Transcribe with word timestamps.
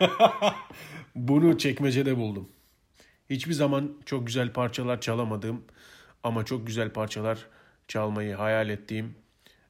Bunu 1.14 1.58
çekmecede 1.58 2.16
buldum. 2.16 2.48
Hiçbir 3.30 3.52
zaman 3.52 3.96
çok 4.06 4.26
güzel 4.26 4.52
parçalar 4.52 5.00
çalamadığım 5.00 5.64
ama 6.22 6.44
çok 6.44 6.66
güzel 6.66 6.92
parçalar 6.92 7.46
çalmayı 7.88 8.34
hayal 8.34 8.68
ettiğim 8.68 9.14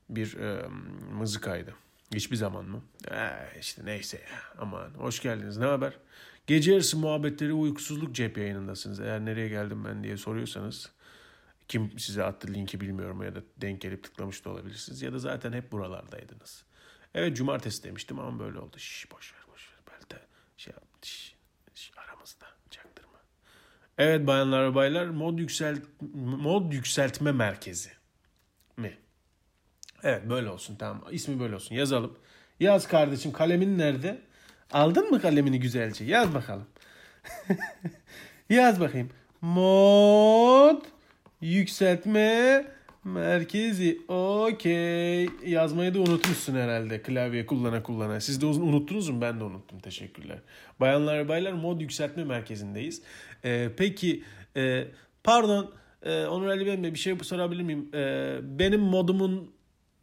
bir 0.09 0.37
e, 0.37 0.69
mızıkaydı. 1.13 1.75
Hiçbir 2.15 2.37
zaman 2.37 2.65
mı? 2.65 2.83
Ee, 3.11 3.31
işte 3.61 3.83
neyse 3.85 4.17
ya. 4.17 4.39
Aman 4.59 4.91
hoş 4.91 5.23
geldiniz. 5.23 5.57
Ne 5.57 5.65
haber? 5.65 5.99
Gece 6.47 6.73
yarısı 6.73 6.99
muhabbetleri 6.99 7.53
uykusuzluk 7.53 8.15
cep 8.15 8.39
yayınındasınız. 8.39 9.01
Eğer 9.01 9.25
nereye 9.25 9.49
geldim 9.49 9.85
ben 9.85 10.05
diye 10.05 10.17
soruyorsanız 10.17 10.91
kim 11.69 11.99
size 11.99 12.25
attı 12.25 12.49
linki 12.55 12.81
bilmiyorum 12.81 13.23
ya 13.23 13.35
da 13.35 13.43
denk 13.57 13.81
gelip 13.81 14.05
tıklamış 14.05 14.45
da 14.45 14.51
olabilirsiniz. 14.51 15.03
Ya 15.03 15.13
da 15.13 15.19
zaten 15.19 15.53
hep 15.53 15.73
buralardaydınız. 15.73 16.65
Evet 17.15 17.37
cumartesi 17.37 17.85
demiştim 17.85 18.19
ama 18.19 18.39
böyle 18.39 18.59
oldu. 18.59 18.79
Şş, 18.79 19.13
boş 19.13 19.35
ver 19.35 19.41
boş 19.53 19.71
ver. 19.71 19.79
Belki 19.93 20.25
şey 20.59 20.73
yap. 20.73 20.83
Şş, 21.03 21.35
şş, 21.75 21.91
aramızda 21.97 22.47
çaktırma. 22.71 23.19
Evet 23.99 24.27
bayanlar 24.27 24.71
ve 24.71 24.75
baylar 24.75 25.07
mod 25.07 25.39
yükselt 25.39 25.81
mod 26.25 26.73
yükseltme 26.73 27.33
merkezi 27.33 27.91
mi? 28.77 28.99
Evet 30.03 30.31
böyle 30.31 30.51
olsun 30.51 30.77
tamam. 30.77 31.05
İsmi 31.11 31.41
böyle 31.41 31.55
olsun. 31.55 31.75
Yazalım. 31.75 32.19
Yaz 32.61 32.89
kardeşim 32.89 33.33
kalemin 33.33 33.79
nerede? 33.79 34.21
Aldın 34.73 35.11
mı 35.11 35.21
kalemini 35.21 35.61
güzelce? 35.61 36.05
Yaz 36.05 36.35
bakalım. 36.35 36.67
Yaz 38.51 38.81
bakayım. 38.81 39.11
Mod 39.41 40.83
yükseltme 41.41 42.65
merkezi. 43.09 44.01
Okey. 44.09 45.29
Yazmayı 45.47 45.95
da 45.95 46.01
unutmuşsun 46.01 46.55
herhalde 46.55 47.03
klavye 47.03 47.47
kullana 47.47 47.83
kullana. 47.83 48.21
Siz 48.21 48.41
de 48.41 48.47
unuttunuz 48.47 49.09
mu? 49.09 49.21
Ben 49.21 49.41
de 49.41 49.45
unuttum. 49.45 49.79
Teşekkürler. 49.79 50.39
Bayanlar 50.81 51.29
baylar 51.29 51.53
mod 51.53 51.81
yükseltme 51.81 52.25
merkezindeyiz. 52.25 53.03
Ee, 53.45 53.71
peki 53.77 54.23
e, 54.57 54.85
pardon 55.25 55.75
e, 56.03 56.27
Onur 56.27 56.47
Ali 56.47 56.67
Bey 56.67 56.95
bir 56.95 56.99
şey 56.99 57.17
sorabilir 57.23 57.63
miyim? 57.63 57.89
E, 57.95 58.37
benim 58.43 58.81
modumun 58.81 59.51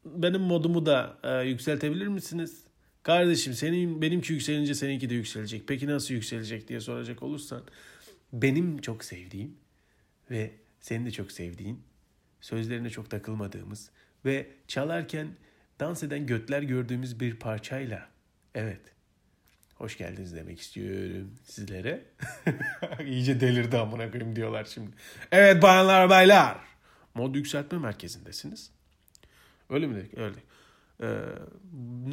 benim 0.05 0.41
modumu 0.41 0.85
da 0.85 1.17
e, 1.23 1.47
yükseltebilir 1.47 2.07
misiniz? 2.07 2.63
Kardeşim 3.03 3.53
senin 3.53 4.01
benimki 4.01 4.33
yükselince 4.33 4.73
seninki 4.73 5.09
de 5.09 5.13
yükselecek. 5.13 5.67
Peki 5.67 5.87
nasıl 5.87 6.13
yükselecek 6.13 6.67
diye 6.67 6.79
soracak 6.79 7.23
olursan 7.23 7.61
benim 8.33 8.77
çok 8.77 9.03
sevdiğim 9.03 9.57
ve 10.31 10.51
senin 10.79 11.05
de 11.05 11.11
çok 11.11 11.31
sevdiğin 11.31 11.79
sözlerine 12.45 12.89
çok 12.89 13.09
takılmadığımız 13.09 13.89
ve 14.25 14.47
çalarken 14.67 15.27
dans 15.79 16.03
eden 16.03 16.25
götler 16.25 16.61
gördüğümüz 16.61 17.19
bir 17.19 17.35
parçayla 17.35 18.09
evet 18.55 18.81
hoş 19.75 19.97
geldiniz 19.97 20.35
demek 20.35 20.59
istiyorum 20.59 21.31
sizlere. 21.43 22.05
İyice 23.05 23.39
delirdi 23.39 23.77
amına 23.77 24.11
koyayım 24.11 24.35
diyorlar 24.35 24.65
şimdi. 24.65 24.91
Evet 25.31 25.61
bayanlar 25.61 26.09
baylar 26.09 26.57
mod 27.13 27.35
yükseltme 27.35 27.77
merkezindesiniz. 27.77 28.71
Öyle 29.69 29.87
mi 29.87 29.95
dedik? 29.95 30.17
Öyle. 30.17 30.39
Ee, 31.01 31.19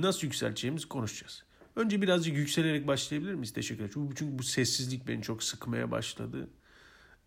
nasıl 0.01 0.27
yükselteceğimizi 0.27 0.89
konuşacağız. 0.89 1.45
Önce 1.77 2.03
birazcık 2.03 2.37
yükselerek 2.37 2.87
başlayabilir 2.87 3.35
miyiz? 3.35 3.53
Teşekkür 3.53 3.85
ederim. 3.85 4.11
Çünkü 4.17 4.39
bu 4.39 4.43
sessizlik 4.43 5.09
beni 5.09 5.23
çok 5.23 5.43
sıkmaya 5.43 5.91
başladı. 5.91 6.49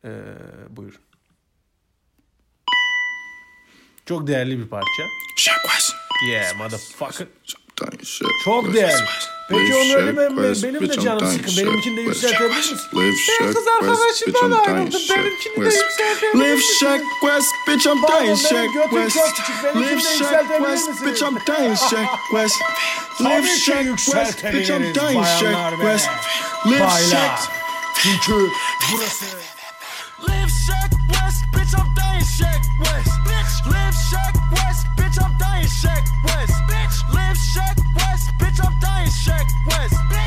Ee, 0.05 0.23
buyurun. 0.69 1.01
Çok 4.05 4.27
değerli 4.27 4.59
bir 4.59 4.67
parça. 4.67 5.03
Yeah 6.31 6.55
motherfucker. 6.57 7.27
Çok 8.43 8.73
değerli. 8.73 9.05
Peki 9.49 9.75
onu 9.75 9.93
öyle 9.95 10.17
ben, 10.17 10.37
benim 10.37 10.89
de 10.89 11.01
canım 11.01 11.27
sıkın. 11.27 11.57
Benimkini 11.57 11.97
de 11.97 12.01
yükseltebilir 12.01 12.55
misin? 12.55 12.77
Ben 12.93 13.53
kız 13.53 13.67
arkadaşımdan 13.67 14.51
ayrıldım. 14.51 15.01
Benimkini 15.09 15.65
de 15.65 15.69
yükseltebilir 15.69 16.45
Live 16.45 16.61
Shack 16.61 17.03
West, 17.21 17.53
bitch, 17.67 17.87
I'm 17.87 18.01
dying 18.01 18.37
Shack 18.37 18.73
West. 18.89 19.17
Live 19.75 20.01
Shack 20.01 20.47
West, 20.57 21.05
bitch, 21.05 21.21
I'm 21.21 21.37
dying 21.47 21.77
Shack 21.77 22.09
West. 22.31 22.55
Live 23.21 23.47
Shack 23.47 23.97
West, 23.97 24.43
bitch, 24.43 24.69
I'm 24.69 24.93
dying 24.93 25.25
Shack 25.25 25.79
West. 25.81 26.09
Live 26.65 26.89
Shack. 27.09 27.39
Çünkü 28.03 28.49
burası 28.93 29.25
Live 30.27 30.49
Shack 30.67 30.91
West, 31.11 31.43
bitch, 31.53 31.73
I'm 31.79 31.95
dying 31.95 32.25
Shack 32.39 32.61
West. 32.83 33.14
Shack 34.09 34.35
West, 34.51 34.85
bitch, 34.97 35.17
I'm 35.23 35.37
dying 35.37 35.67
Shack 35.67 36.05
West. 36.25 36.53
Bitch, 36.69 37.13
live 37.13 37.37
Shack 37.37 37.77
West, 37.95 38.29
bitch, 38.37 38.59
I'm 38.63 38.79
dying 38.79 39.09
Shack 39.09 39.47
West. 39.67 39.95
Bitch, 40.09 40.24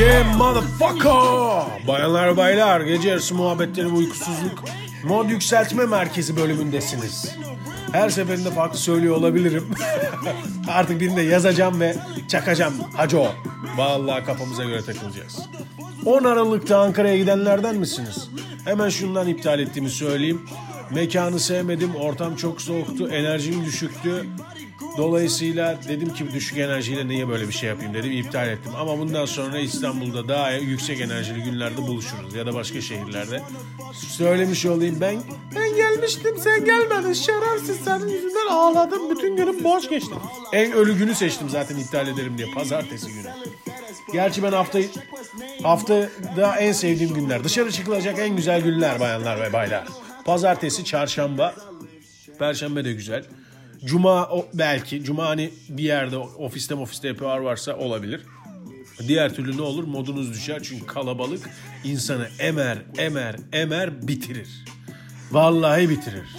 Yeah 0.00 0.36
motherfucker. 0.36 1.86
Bayanlar 1.88 2.36
baylar 2.36 2.80
gece 2.80 3.08
yarısı 3.08 3.34
muhabbetleri 3.34 3.86
ve 3.86 3.96
uykusuzluk 3.96 4.64
mod 5.04 5.30
yükseltme 5.30 5.86
merkezi 5.86 6.36
bölümündesiniz. 6.36 7.36
Her 7.92 8.10
seferinde 8.10 8.50
farklı 8.50 8.78
söylüyor 8.78 9.16
olabilirim. 9.16 9.64
Artık 10.68 11.00
birinde 11.00 11.22
yazacağım 11.22 11.80
ve 11.80 11.96
çakacağım. 12.28 12.74
Hacı. 12.96 13.22
Vallahi 13.76 14.24
kafamıza 14.24 14.64
göre 14.64 14.82
takılacağız. 14.84 15.38
10 16.04 16.24
Aralık'ta 16.24 16.78
Ankara'ya 16.80 17.16
gidenlerden 17.16 17.76
misiniz? 17.76 18.28
Hemen 18.64 18.88
şundan 18.88 19.28
iptal 19.28 19.60
ettiğimi 19.60 19.90
söyleyeyim. 19.90 20.42
Mekanı 20.90 21.40
sevmedim, 21.40 21.94
ortam 21.94 22.36
çok 22.36 22.62
soğuktu, 22.62 23.08
enerjim 23.08 23.64
düşüktü. 23.64 24.26
Dolayısıyla 24.96 25.78
dedim 25.88 26.14
ki 26.14 26.32
düşük 26.32 26.58
enerjiyle 26.58 27.08
niye 27.08 27.28
böyle 27.28 27.48
bir 27.48 27.52
şey 27.52 27.68
yapayım 27.68 27.94
dedim 27.94 28.12
iptal 28.12 28.48
ettim. 28.48 28.72
Ama 28.76 28.98
bundan 28.98 29.26
sonra 29.26 29.58
İstanbul'da 29.58 30.28
daha 30.28 30.50
yüksek 30.50 31.00
enerjili 31.00 31.42
günlerde 31.42 31.76
buluşuruz 31.76 32.34
ya 32.34 32.46
da 32.46 32.54
başka 32.54 32.80
şehirlerde. 32.80 33.42
Söylemiş 33.92 34.66
olayım 34.66 35.00
ben. 35.00 35.16
Ben 35.56 35.76
gelmiştim 35.76 36.36
sen 36.38 36.64
gelmedin 36.64 37.12
şerefsiz 37.12 37.76
senin 37.76 38.08
yüzünden 38.08 38.46
ağladım 38.50 39.10
bütün 39.10 39.36
günüm 39.36 39.64
boş 39.64 39.88
geçti. 39.88 40.14
En 40.52 40.72
ölü 40.72 40.98
günü 40.98 41.14
seçtim 41.14 41.48
zaten 41.48 41.76
iptal 41.76 42.08
ederim 42.08 42.38
diye 42.38 42.48
pazartesi 42.54 43.12
günü. 43.12 43.28
Gerçi 44.12 44.42
ben 44.42 44.52
haftayı 44.52 44.88
haftada 45.62 46.56
en 46.58 46.72
sevdiğim 46.72 47.14
günler. 47.14 47.44
Dışarı 47.44 47.72
çıkılacak 47.72 48.18
en 48.18 48.36
güzel 48.36 48.60
günler 48.60 49.00
bayanlar 49.00 49.40
ve 49.40 49.52
baylar. 49.52 49.84
Pazartesi, 50.24 50.84
çarşamba, 50.84 51.54
perşembe 52.38 52.84
de 52.84 52.92
güzel. 52.92 53.24
Cuma 53.84 54.30
belki. 54.54 55.04
Cuma 55.04 55.26
hani 55.26 55.50
bir 55.68 55.82
yerde 55.82 56.16
ofiste 56.16 56.74
ofiste 56.74 57.08
yapıyor 57.08 57.38
varsa 57.38 57.76
olabilir. 57.76 58.20
Diğer 59.08 59.34
türlü 59.34 59.56
ne 59.56 59.62
olur? 59.62 59.84
Modunuz 59.84 60.32
düşer. 60.32 60.62
Çünkü 60.62 60.86
kalabalık 60.86 61.50
insanı 61.84 62.28
emer, 62.38 62.78
emer, 62.98 63.36
emer 63.52 64.08
bitirir. 64.08 64.64
Vallahi 65.32 65.90
bitirir. 65.90 66.36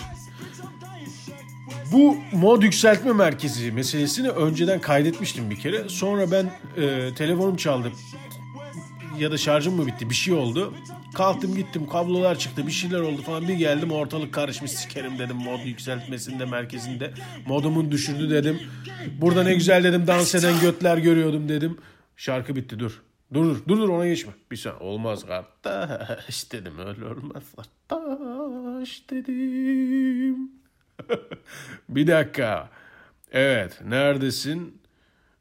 Bu 1.92 2.18
mod 2.32 2.64
yükseltme 2.64 3.14
merkezi 3.14 3.72
meselesini 3.72 4.30
önceden 4.30 4.82
kaydetmiştim 4.82 5.50
bir 5.50 5.56
kere. 5.56 5.90
Sonra 5.90 6.32
ben 6.32 6.52
e, 6.84 7.14
telefonum 7.16 7.56
çaldı 7.56 7.92
ya 9.20 9.32
da 9.32 9.38
şarjım 9.38 9.76
mı 9.76 9.88
bitti 9.88 10.10
bir 10.10 10.16
şey 10.16 10.34
oldu. 10.34 10.74
Kalktım 11.18 11.56
gittim 11.56 11.88
kablolar 11.88 12.40
çıktı 12.40 12.68
bir 12.68 12.72
şeyler 12.72 13.00
oldu 13.00 13.22
falan 13.22 13.48
bir 13.48 13.54
geldim 13.54 13.92
ortalık 13.92 14.34
karışmış 14.34 14.72
sikerim 14.72 15.20
dedim 15.20 15.36
mod 15.36 15.60
yükseltmesinde 15.66 16.46
merkezinde. 16.46 17.14
Modumun 17.48 17.92
düşürdü 17.92 18.30
dedim. 18.30 18.60
Burada 19.22 19.44
ne 19.44 19.54
güzel 19.54 19.84
dedim 19.84 20.08
dans 20.08 20.36
eden 20.36 20.60
götler 20.62 20.98
görüyordum 20.98 21.50
dedim. 21.50 21.78
Şarkı 22.18 22.56
bitti 22.56 22.80
dur. 22.80 23.02
Dur 23.34 23.62
dur 23.68 23.78
dur 23.78 23.90
ona 23.90 24.08
geçme. 24.08 24.34
Bir 24.52 24.56
saniye 24.56 24.80
olmaz 24.80 25.26
kardeş 25.26 26.52
dedim 26.52 26.74
öyle 26.80 27.06
olmaz 27.06 27.44
kardeş 27.90 29.10
dedim. 29.10 30.52
bir 31.90 32.08
dakika. 32.08 32.70
Evet 33.32 33.82
neredesin? 33.86 34.82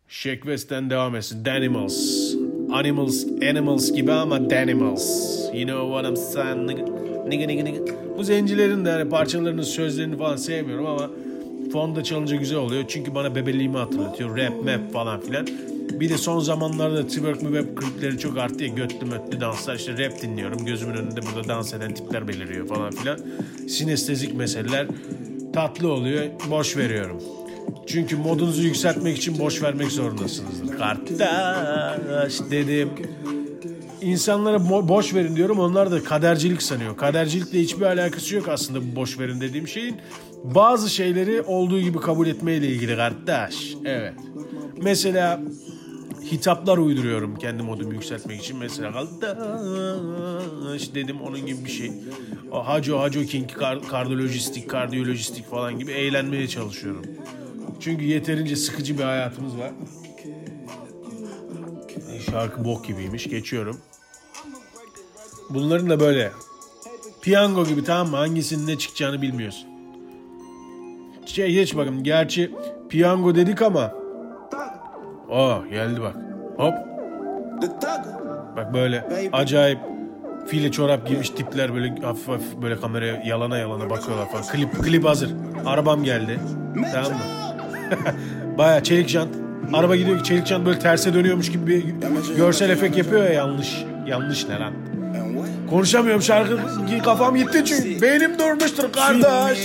Shake 0.08 0.40
West'ten 0.40 0.90
devam 0.90 1.16
etsin. 1.16 1.44
Danimals. 1.44 2.35
Animals, 2.72 3.24
animals 3.50 3.92
gibi 3.92 4.12
ama 4.12 4.50
Danimals. 4.50 5.36
You 5.54 5.66
know 5.66 5.86
what 5.88 6.04
I'm 6.04 6.16
saying? 6.16 6.66
Nigga, 6.66 6.82
nigga, 7.28 7.46
nigga, 7.46 7.62
nigga. 7.62 7.92
Bu 8.18 8.24
zencilerin 8.24 8.84
de 8.84 8.90
hani 8.90 9.08
parçalarının 9.08 9.62
sözlerini 9.62 10.16
falan 10.16 10.36
sevmiyorum 10.36 10.86
ama 10.86 11.10
fonda 11.72 12.04
çalınca 12.04 12.36
güzel 12.36 12.58
oluyor. 12.58 12.84
Çünkü 12.88 13.14
bana 13.14 13.34
bebeliğimi 13.34 13.76
hatırlatıyor. 13.76 14.36
Rap, 14.36 14.64
map 14.64 14.92
falan 14.92 15.20
filan. 15.20 15.46
Bir 16.00 16.10
de 16.10 16.18
son 16.18 16.40
zamanlarda 16.40 17.06
twerk 17.06 17.42
mi 17.42 17.58
web 17.58 17.76
klipleri 17.76 18.18
çok 18.18 18.38
arttı 18.38 18.64
ya. 18.64 18.74
Götlü 18.74 19.06
mötlü 19.06 19.40
danslar. 19.40 19.76
işte 19.76 19.92
rap 19.92 20.22
dinliyorum. 20.22 20.64
Gözümün 20.64 20.94
önünde 20.94 21.20
burada 21.22 21.48
dans 21.48 21.74
eden 21.74 21.94
tipler 21.94 22.28
beliriyor 22.28 22.66
falan 22.66 22.90
filan. 22.90 23.18
Sinestezik 23.68 24.34
meseleler 24.34 24.86
tatlı 25.52 25.92
oluyor. 25.92 26.24
Boş 26.50 26.76
veriyorum. 26.76 27.22
Çünkü 27.86 28.16
modunuzu 28.16 28.62
yükseltmek 28.62 29.16
için 29.18 29.38
boş 29.38 29.62
vermek 29.62 29.90
zorundasınızdır. 29.92 30.76
Kardeş 30.78 32.40
dedim. 32.50 32.90
İnsanlara 34.02 34.56
bo- 34.56 34.88
boş 34.88 35.14
verin 35.14 35.36
diyorum 35.36 35.58
onlar 35.58 35.90
da 35.90 36.04
kadercilik 36.04 36.62
sanıyor. 36.62 36.96
Kadercilikle 36.96 37.60
hiçbir 37.60 37.82
alakası 37.86 38.34
yok 38.34 38.48
aslında 38.48 38.80
bu 38.92 38.96
boş 38.96 39.18
verin 39.18 39.40
dediğim 39.40 39.68
şeyin. 39.68 39.96
Bazı 40.44 40.90
şeyleri 40.90 41.42
olduğu 41.42 41.80
gibi 41.80 41.98
kabul 42.00 42.26
etmeyle 42.26 42.68
ilgili 42.68 42.96
kardeş. 42.96 43.74
Evet. 43.84 44.12
Mesela 44.82 45.40
hitaplar 46.32 46.78
uyduruyorum 46.78 47.36
kendi 47.38 47.62
modumu 47.62 47.92
yükseltmek 47.94 48.42
için. 48.42 48.56
Mesela 48.58 48.92
kardeş 48.92 50.94
dedim 50.94 51.20
onun 51.20 51.46
gibi 51.46 51.64
bir 51.64 51.70
şey. 51.70 51.92
O 52.52 52.66
Haco 52.66 53.00
Haco 53.00 53.22
King 53.22 53.52
kar- 53.52 53.88
kardiyolojistik, 53.88 54.70
kardiyolojistik 54.70 55.50
falan 55.50 55.78
gibi 55.78 55.92
eğlenmeye 55.92 56.48
çalışıyorum. 56.48 57.02
Çünkü 57.80 58.04
yeterince 58.04 58.56
sıkıcı 58.56 58.98
bir 58.98 59.04
hayatımız 59.04 59.58
var. 59.58 59.70
Şarkı 62.30 62.64
bok 62.64 62.84
gibiymiş. 62.84 63.28
Geçiyorum. 63.28 63.80
Bunların 65.50 65.90
da 65.90 66.00
böyle 66.00 66.32
piyango 67.22 67.66
gibi 67.66 67.84
tamam 67.84 68.08
mı? 68.10 68.16
Hangisinin 68.16 68.66
ne 68.66 68.78
çıkacağını 68.78 69.22
bilmiyorsun. 69.22 69.68
Şey 71.26 71.52
geç 71.52 71.76
bakın. 71.76 72.02
Gerçi 72.02 72.50
piyango 72.88 73.34
dedik 73.34 73.62
ama 73.62 73.92
Aa 75.30 75.58
geldi 75.70 76.00
bak. 76.00 76.16
Hop. 76.56 76.74
Bak 78.56 78.74
böyle 78.74 79.28
acayip 79.32 79.78
file 80.46 80.70
çorap 80.72 81.06
giymiş 81.08 81.30
tipler 81.30 81.74
böyle 81.74 81.94
hafif 82.02 82.28
hafif 82.28 82.56
böyle 82.62 82.80
kameraya 82.80 83.22
yalana 83.26 83.58
yalana 83.58 83.90
bakıyorlar 83.90 84.30
falan. 84.30 84.44
Klip 84.44 84.72
klip 84.82 85.04
hazır. 85.04 85.30
Arabam 85.66 86.04
geldi. 86.04 86.40
Tamam 86.92 87.12
mı? 87.12 87.45
Baya 88.58 88.82
çelik 88.82 89.08
jant. 89.08 89.34
Araba 89.72 89.96
gidiyor 89.96 90.18
ki 90.18 90.24
çelik 90.24 90.46
jant 90.46 90.66
böyle 90.66 90.78
terse 90.78 91.14
dönüyormuş 91.14 91.52
gibi 91.52 91.66
bir 91.66 91.84
görsel 92.36 92.70
efekt 92.70 92.96
yapıyor 92.96 93.24
ya 93.24 93.32
yanlış. 93.32 93.84
Yanlış 94.06 94.48
ne 94.48 94.58
lan? 94.58 94.72
Konuşamıyorum 95.70 96.22
şarkı 96.22 96.58
kafam 97.04 97.36
gitti 97.36 97.62
çünkü. 97.66 98.02
Beynim 98.02 98.38
durmuştur 98.38 98.92
kardeş. 98.92 99.58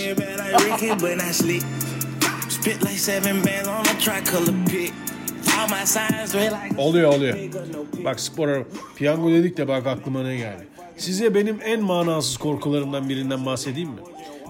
Oluyor 6.78 7.14
oluyor. 7.14 7.38
Bak 8.06 8.20
spor. 8.20 8.50
Piyango 8.96 9.32
dedik 9.32 9.58
de 9.58 9.68
bak 9.68 9.88
aklıma 9.88 10.24
ne 10.24 10.36
geldi. 10.36 10.68
Size 10.98 11.36
benim 11.36 11.58
en 11.66 11.82
manasız 11.84 12.38
korkularımdan 12.38 13.10
birinden 13.10 13.46
bahsedeyim 13.46 13.90
mi? 13.90 14.00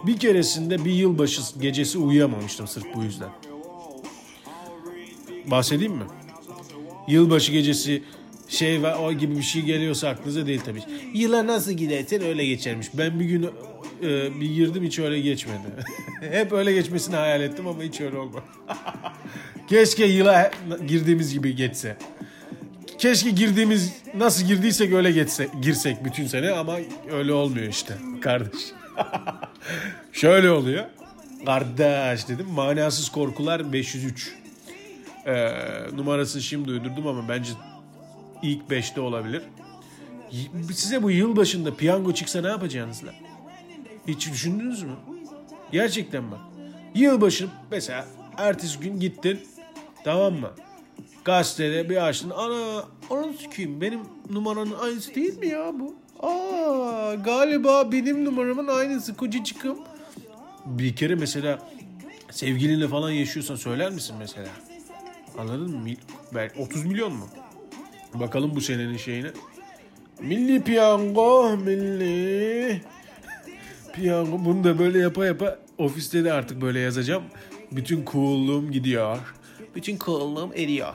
Bir 0.08 0.18
keresinde 0.18 0.86
bir 0.86 0.92
yılbaşı 0.92 1.42
gecesi 1.60 1.98
uyuyamamıştım 1.98 2.68
sırf 2.68 2.86
bu 2.96 3.04
yüzden. 3.04 3.30
Bahsedeyim 5.46 5.94
mi? 5.94 6.04
Yılbaşı 7.08 7.52
gecesi 7.52 8.04
şey 8.50 8.84
ve 8.84 8.96
o 8.96 9.14
gibi 9.14 9.38
bir 9.38 9.42
şey 9.42 9.62
geliyorsa 9.62 10.10
aklınıza 10.10 10.46
değil 10.46 10.62
tabii. 10.66 10.84
Yıla 11.14 11.48
nasıl 11.48 11.72
gidersen 11.72 12.22
öyle 12.22 12.46
geçermiş. 12.46 12.88
Ben 12.94 13.20
bir 13.20 13.26
gün 13.26 13.50
e, 14.04 14.42
bir 14.42 14.56
girdim 14.56 14.84
hiç 14.84 15.00
öyle 15.00 15.22
geçmedi. 15.22 15.58
Hep 16.32 16.52
öyle 16.52 16.74
geçmesini 16.74 17.16
hayal 17.16 17.42
ettim 17.42 17.68
ama 17.68 17.84
hiç 17.84 18.02
öyle 18.02 18.18
olmadı. 18.18 18.44
Keşke 19.68 20.06
yıla 20.06 20.52
girdiğimiz 20.88 21.34
gibi 21.34 21.56
geçse. 21.56 21.98
Keşke 22.98 23.30
girdiğimiz 23.30 23.94
nasıl 24.16 24.46
girdiysek 24.46 24.94
öyle 24.94 25.12
geçse, 25.12 25.48
girsek 25.62 26.06
bütün 26.06 26.28
sene 26.28 26.52
ama 26.52 26.78
öyle 27.12 27.34
olmuyor 27.34 27.68
işte 27.68 27.94
kardeş. 28.22 28.62
Şöyle 30.14 30.52
oluyor. 30.52 30.86
Kardeş 31.46 32.28
dedim. 32.28 32.46
Manasız 32.50 33.10
korkular 33.10 33.74
503. 33.74 34.41
Ee, 35.26 35.52
numarasını 35.94 36.42
şimdi 36.42 36.72
uydurdum 36.72 37.08
ama 37.08 37.30
bence 37.30 37.52
ilk 38.42 38.62
5'te 38.70 39.02
olabilir. 39.02 39.44
Size 40.74 41.04
bu 41.04 41.12
yıl 41.12 41.36
başında 41.36 41.76
piyango 41.76 42.14
çıksa 42.14 42.42
ne 42.42 42.48
yapacaksınız 42.48 43.06
lan? 43.08 43.14
Hiç 44.08 44.32
düşündünüz 44.32 44.84
mü? 44.84 44.96
Gerçekten 45.72 46.32
bak. 46.32 46.40
Yılbaşı 46.96 47.48
mesela 47.72 48.06
ertesi 48.38 48.80
gün 48.80 49.00
gittin 49.00 49.40
tamam 50.04 50.34
mı? 50.34 50.50
Gazetede 51.26 51.90
bir 51.90 52.08
açtın. 52.08 52.30
Ana 52.30 52.84
onu 53.10 53.34
sikeyim 53.34 53.82
benim 53.82 54.00
numaranın 54.30 54.74
aynısı 54.74 55.16
değil 55.16 55.38
mi 55.38 55.48
ya 55.48 55.72
bu? 55.80 55.96
Aa 56.28 57.14
galiba 57.14 57.92
benim 57.92 58.26
numaramın 58.26 58.68
aynısı 58.68 59.16
kocacıkım. 59.16 59.80
Bir 60.66 60.96
kere 60.96 61.16
mesela 61.16 61.60
sevgilinle 62.32 62.88
falan 62.88 63.12
yaşıyorsan 63.12 63.56
söyler 63.56 63.92
misin 63.92 64.16
mesela? 64.20 64.48
Anladın 65.38 65.78
mı? 65.78 65.90
Belki 66.36 66.60
30 66.60 66.86
milyon 66.86 67.14
mu? 67.14 67.28
Bakalım 68.14 68.56
bu 68.56 68.62
senenin 68.62 68.98
şeyine. 68.98 69.32
Milli 70.22 70.64
piyango, 70.64 71.58
milli 71.58 72.82
piyango. 73.94 74.46
Bunu 74.46 74.64
da 74.64 74.80
böyle 74.80 75.00
yapa 75.00 75.26
yapa 75.26 75.60
ofiste 75.78 76.24
de 76.24 76.34
artık 76.34 76.62
böyle 76.62 76.80
yazacağım. 76.80 77.24
Bütün 77.72 78.06
cool'luğum 78.06 78.72
gidiyor. 78.72 79.18
Bütün 79.76 79.98
cool'luğum 79.98 80.54
eriyor. 80.56 80.94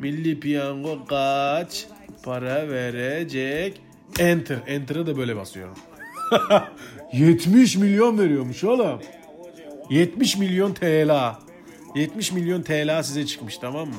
Milli 0.00 0.40
piyango 0.40 1.04
kaç 1.04 1.86
para 2.22 2.68
verecek? 2.68 3.80
Enter. 4.18 4.58
Enter'a 4.66 5.06
da 5.06 5.16
böyle 5.16 5.36
basıyorum. 5.36 5.74
70 7.12 7.76
milyon 7.76 8.18
veriyormuş 8.18 8.64
oğlum. 8.64 9.00
70 9.90 10.36
milyon 10.36 10.74
TL. 10.74 11.10
70 11.96 12.32
milyon 12.32 12.62
TL 12.62 13.02
size 13.02 13.26
çıkmış 13.26 13.58
tamam 13.58 13.88
mı? 13.88 13.94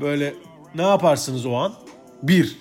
Böyle 0.00 0.34
ne 0.74 0.82
yaparsınız 0.82 1.46
o 1.46 1.54
an? 1.54 1.74
Bir. 2.22 2.58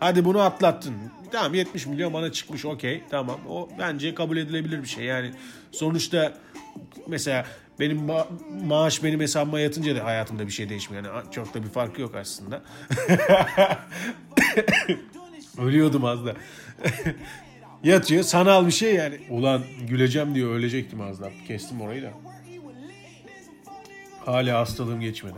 Hadi 0.00 0.24
bunu 0.24 0.40
atlattın. 0.40 0.94
Tamam 1.32 1.54
70 1.54 1.86
milyon 1.86 2.12
bana 2.12 2.32
çıkmış 2.32 2.64
okey 2.64 3.02
tamam. 3.10 3.40
O 3.48 3.68
bence 3.78 4.14
kabul 4.14 4.36
edilebilir 4.36 4.82
bir 4.82 4.88
şey. 4.88 5.04
Yani 5.04 5.30
sonuçta 5.72 6.34
mesela 7.06 7.46
benim 7.80 7.98
ma- 7.98 8.26
maaş 8.66 9.04
benim 9.04 9.20
hesabıma 9.20 9.60
yatınca 9.60 9.96
da 9.96 10.04
hayatımda 10.04 10.46
bir 10.46 10.52
şey 10.52 10.68
değişmiyor. 10.68 11.04
Yani 11.04 11.30
çok 11.32 11.54
da 11.54 11.62
bir 11.62 11.68
farkı 11.68 12.00
yok 12.00 12.14
aslında. 12.14 12.62
Ölüyordum 15.58 16.04
az 16.04 16.26
da. 16.26 16.34
Yatıyor 17.84 18.22
sanal 18.22 18.66
bir 18.66 18.72
şey 18.72 18.94
yani. 18.94 19.20
Ulan 19.30 19.62
güleceğim 19.88 20.34
diyor 20.34 20.54
ölecektim 20.54 21.00
az 21.00 21.20
da. 21.20 21.30
Kestim 21.48 21.80
orayı 21.80 22.02
da. 22.02 22.12
Hala 24.26 24.58
hastalığım 24.58 25.00
geçmedi. 25.00 25.34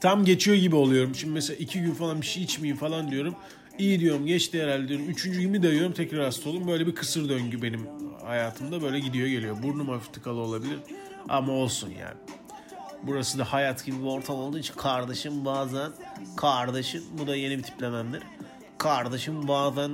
Tam 0.00 0.24
geçiyor 0.24 0.56
gibi 0.56 0.76
oluyorum. 0.76 1.14
Şimdi 1.14 1.32
mesela 1.34 1.56
iki 1.56 1.80
gün 1.80 1.94
falan 1.94 2.20
bir 2.20 2.26
şey 2.26 2.42
içmeyeyim 2.42 2.76
falan 2.76 3.10
diyorum. 3.10 3.34
İyi 3.78 4.00
diyorum 4.00 4.26
geçti 4.26 4.62
herhalde 4.62 4.88
diyorum. 4.88 5.08
Üçüncü 5.08 5.40
günü 5.40 5.62
dayıyorum 5.62 5.92
tekrar 5.92 6.24
hasta 6.24 6.50
oldum. 6.50 6.68
Böyle 6.68 6.86
bir 6.86 6.94
kısır 6.94 7.28
döngü 7.28 7.62
benim 7.62 7.86
hayatımda 8.24 8.82
böyle 8.82 9.00
gidiyor 9.00 9.28
geliyor. 9.28 9.62
Burnum 9.62 9.88
hafif 9.88 10.12
tıkalı 10.12 10.40
olabilir 10.40 10.78
ama 11.28 11.52
olsun 11.52 11.88
yani. 11.90 12.16
Burası 13.02 13.38
da 13.38 13.44
hayat 13.44 13.84
gibi 13.84 13.98
bir 13.98 14.06
ortam 14.06 14.36
olduğu 14.36 14.58
için 14.58 14.74
kardeşim 14.74 15.44
bazen 15.44 15.90
kardeşim 16.36 17.02
bu 17.18 17.26
da 17.26 17.36
yeni 17.36 17.58
bir 17.58 17.62
tiplememdir. 17.62 18.22
Kardeşim 18.78 19.48
bazen 19.48 19.90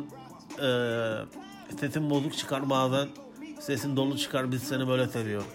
eee 0.62 1.14
sesin 1.80 2.10
bozuk 2.10 2.36
çıkar 2.36 2.70
bazen 2.70 3.08
sesin 3.60 3.96
dolu 3.96 4.18
çıkar 4.18 4.52
biz 4.52 4.62
seni 4.62 4.88
böyle 4.88 5.08
seviyorum. 5.08 5.46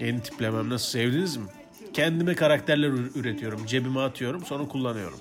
Yeni 0.00 0.22
tiplemem 0.22 0.70
nasıl 0.70 0.86
sevdiniz 0.90 1.36
mi? 1.36 1.44
Kendime 1.92 2.34
karakterler 2.34 2.88
ür- 2.88 3.18
üretiyorum. 3.20 3.66
Cebime 3.66 4.00
atıyorum 4.00 4.44
sonra 4.44 4.68
kullanıyorum. 4.68 5.18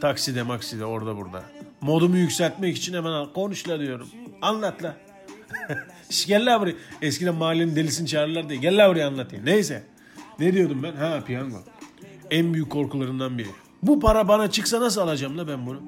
Takside 0.00 0.42
makside 0.42 0.84
orada 0.84 1.16
burada. 1.16 1.42
Modumu 1.80 2.16
yükseltmek 2.16 2.76
için 2.76 2.94
hemen 2.94 3.10
al- 3.10 3.32
konuş 3.32 3.68
la 3.68 3.80
diyorum. 3.80 4.08
Anlat 4.42 4.82
la. 4.82 4.96
Şş, 6.10 6.26
gel 6.26 6.46
la 6.54 6.60
buraya. 6.60 6.74
Eskiden 7.02 7.34
mahallenin 7.34 7.76
delisini 7.76 8.08
çağırırlar 8.08 8.48
diye. 8.48 8.58
Gel 8.60 8.84
la 8.84 8.90
buraya 8.90 9.06
anlatayım. 9.08 9.46
Neyse. 9.46 9.82
Ne 10.38 10.52
diyordum 10.54 10.82
ben? 10.82 10.92
Ha 10.96 11.20
piyango. 11.26 11.56
En 12.30 12.54
büyük 12.54 12.70
korkularından 12.70 13.38
biri. 13.38 13.48
Bu 13.82 14.00
para 14.00 14.28
bana 14.28 14.50
çıksa 14.50 14.80
nasıl 14.80 15.00
alacağım 15.00 15.38
la 15.38 15.48
ben 15.48 15.66
bunu? 15.66 15.80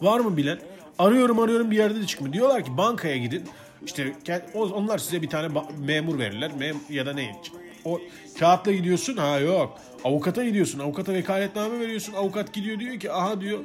Var 0.00 0.20
mı 0.20 0.36
bilen? 0.36 0.58
Arıyorum 0.98 1.38
arıyorum 1.38 1.70
bir 1.70 1.76
yerde 1.76 2.00
de 2.00 2.06
çıkmıyor. 2.06 2.32
Diyorlar 2.32 2.64
ki 2.64 2.76
bankaya 2.76 3.16
gidin. 3.16 3.42
İşte 3.86 4.12
onlar 4.54 4.98
size 4.98 5.22
bir 5.22 5.28
tane 5.28 5.60
memur 5.78 6.18
verirler. 6.18 6.50
Mem- 6.50 6.92
ya 6.92 7.06
da 7.06 7.12
ne? 7.12 7.36
O 7.84 8.00
kağıtla 8.38 8.72
gidiyorsun. 8.72 9.16
Ha 9.16 9.38
yok. 9.38 9.78
Avukata 10.04 10.44
gidiyorsun. 10.44 10.78
Avukata 10.78 11.12
vekaletname 11.12 11.80
veriyorsun. 11.80 12.12
Avukat 12.12 12.52
gidiyor 12.52 12.78
diyor 12.80 13.00
ki 13.00 13.12
aha 13.12 13.40
diyor 13.40 13.58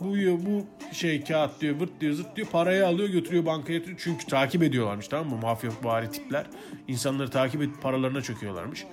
bu 0.00 0.14
diyor 0.14 0.38
bu 0.46 0.66
şey 0.94 1.24
kağıt 1.24 1.60
diyor 1.60 1.80
vırt 1.80 2.00
diyor 2.00 2.14
zırt 2.14 2.36
diyor 2.36 2.48
parayı 2.48 2.86
alıyor 2.86 3.08
götürüyor 3.08 3.46
bankaya 3.46 3.74
yatırıyor. 3.74 4.00
Çünkü 4.04 4.26
takip 4.26 4.62
ediyorlarmış 4.62 5.08
tamam 5.08 5.28
mı 5.28 5.36
mafya 5.42 5.70
bari 5.84 6.10
tipler. 6.10 6.46
İnsanları 6.88 7.30
takip 7.30 7.62
edip 7.62 7.82
paralarına 7.82 8.22
çöküyorlarmış. 8.22 8.84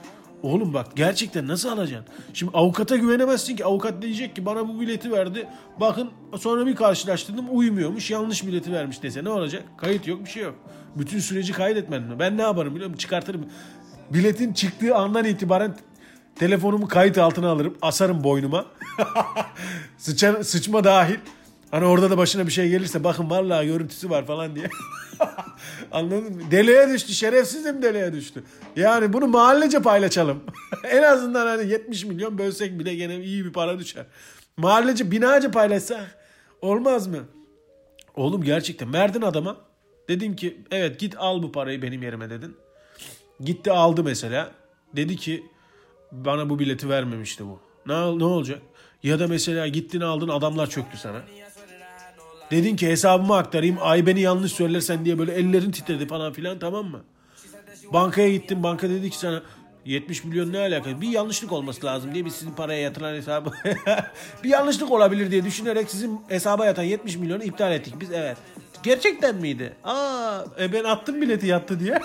Oğlum 0.43 0.73
bak 0.73 0.87
gerçekten 0.95 1.47
nasıl 1.47 1.69
alacaksın? 1.69 2.13
Şimdi 2.33 2.51
avukata 2.57 2.95
güvenemezsin 2.95 3.55
ki. 3.55 3.65
Avukat 3.65 4.01
diyecek 4.01 4.35
ki 4.35 4.45
bana 4.45 4.67
bu 4.67 4.81
bileti 4.81 5.11
verdi. 5.11 5.47
Bakın 5.79 6.09
sonra 6.39 6.65
bir 6.65 6.75
karşılaştırdım 6.75 7.45
uymuyormuş. 7.51 8.11
Yanlış 8.11 8.47
bileti 8.47 8.71
vermiş 8.73 9.03
dese 9.03 9.23
ne 9.23 9.29
olacak? 9.29 9.63
Kayıt 9.77 10.07
yok 10.07 10.25
bir 10.25 10.29
şey 10.29 10.43
yok. 10.43 10.55
Bütün 10.95 11.19
süreci 11.19 11.53
kaydetmedin 11.53 12.07
mi? 12.07 12.19
Ben 12.19 12.37
ne 12.37 12.41
yaparım 12.41 12.75
biliyor 12.75 12.89
musun? 12.89 12.99
Çıkartırım. 12.99 13.45
Biletin 14.09 14.53
çıktığı 14.53 14.95
andan 14.95 15.25
itibaren 15.25 15.75
telefonumu 16.35 16.87
kayıt 16.87 17.17
altına 17.17 17.49
alırım. 17.49 17.77
Asarım 17.81 18.23
boynuma. 18.23 18.65
Sıça, 19.97 20.43
sıçma 20.43 20.83
dahil. 20.83 21.17
Hani 21.73 21.85
orada 21.85 22.09
da 22.09 22.17
başına 22.17 22.47
bir 22.47 22.51
şey 22.51 22.69
gelirse 22.69 23.03
bakın 23.03 23.29
vallahi 23.29 23.67
görüntüsü 23.67 24.09
var 24.09 24.25
falan 24.25 24.55
diye. 24.55 24.69
Anladın 25.91 26.35
mı? 26.35 26.41
Deliğe 26.51 26.89
düştü. 26.89 27.13
Şerefsizim 27.13 27.81
deliğe 27.81 28.13
düştü. 28.13 28.43
Yani 28.75 29.13
bunu 29.13 29.27
mahallece 29.27 29.81
paylaşalım. 29.81 30.43
en 30.83 31.03
azından 31.03 31.47
hani 31.47 31.71
70 31.71 32.05
milyon 32.05 32.37
bölsek 32.37 32.79
bile 32.79 32.95
gene 32.95 33.23
iyi 33.23 33.45
bir 33.45 33.53
para 33.53 33.79
düşer. 33.79 34.05
Mahallece 34.57 35.11
binaca 35.11 35.51
paylaşsak 35.51 36.17
olmaz 36.61 37.07
mı? 37.07 37.19
Oğlum 38.15 38.43
gerçekten 38.43 38.93
verdin 38.93 39.21
adama. 39.21 39.57
Dedin 40.09 40.33
ki 40.35 40.57
evet 40.71 40.99
git 40.99 41.15
al 41.17 41.43
bu 41.43 41.51
parayı 41.51 41.81
benim 41.81 42.03
yerime 42.03 42.29
dedin. 42.29 42.57
Gitti 43.39 43.71
aldı 43.71 44.03
mesela. 44.03 44.51
Dedi 44.95 45.15
ki 45.15 45.43
bana 46.11 46.49
bu 46.49 46.59
bileti 46.59 46.89
vermemişti 46.89 47.45
bu. 47.45 47.59
Ne, 47.85 48.19
ne 48.19 48.25
olacak? 48.25 48.61
Ya 49.03 49.19
da 49.19 49.27
mesela 49.27 49.67
gittin 49.67 50.01
aldın 50.01 50.27
adamlar 50.27 50.69
çöktü 50.69 50.97
sana. 50.97 51.21
Dedin 52.53 52.75
ki 52.75 52.87
hesabımı 52.87 53.35
aktarayım 53.35 53.77
ay 53.81 54.05
beni 54.05 54.21
yanlış 54.21 54.51
söylersen 54.51 55.05
diye 55.05 55.19
böyle 55.19 55.33
ellerin 55.33 55.71
titredi 55.71 56.07
falan 56.07 56.33
filan 56.33 56.59
tamam 56.59 56.85
mı? 56.85 57.01
Bankaya 57.93 58.29
gittin 58.29 58.63
banka 58.63 58.89
dedi 58.89 59.09
ki 59.09 59.17
sana 59.17 59.43
70 59.85 60.23
milyon 60.23 60.53
ne 60.53 60.59
alaka? 60.59 61.01
Bir 61.01 61.07
yanlışlık 61.07 61.51
olması 61.51 61.85
lazım 61.85 62.13
diye 62.13 62.25
biz 62.25 62.33
sizin 62.33 62.51
paraya 62.51 62.81
yatıran 62.81 63.15
hesabı 63.15 63.51
bir 64.43 64.49
yanlışlık 64.49 64.91
olabilir 64.91 65.31
diye 65.31 65.45
düşünerek 65.45 65.89
sizin 65.89 66.21
hesaba 66.27 66.65
yatan 66.65 66.83
70 66.83 67.15
milyonu 67.15 67.43
iptal 67.43 67.71
ettik 67.71 67.93
biz 67.99 68.11
evet. 68.11 68.37
Gerçekten 68.83 69.35
miydi? 69.35 69.73
Aa, 69.83 70.41
e 70.59 70.73
ben 70.73 70.83
attım 70.83 71.21
bileti 71.21 71.47
yattı 71.47 71.79
diye. 71.79 71.99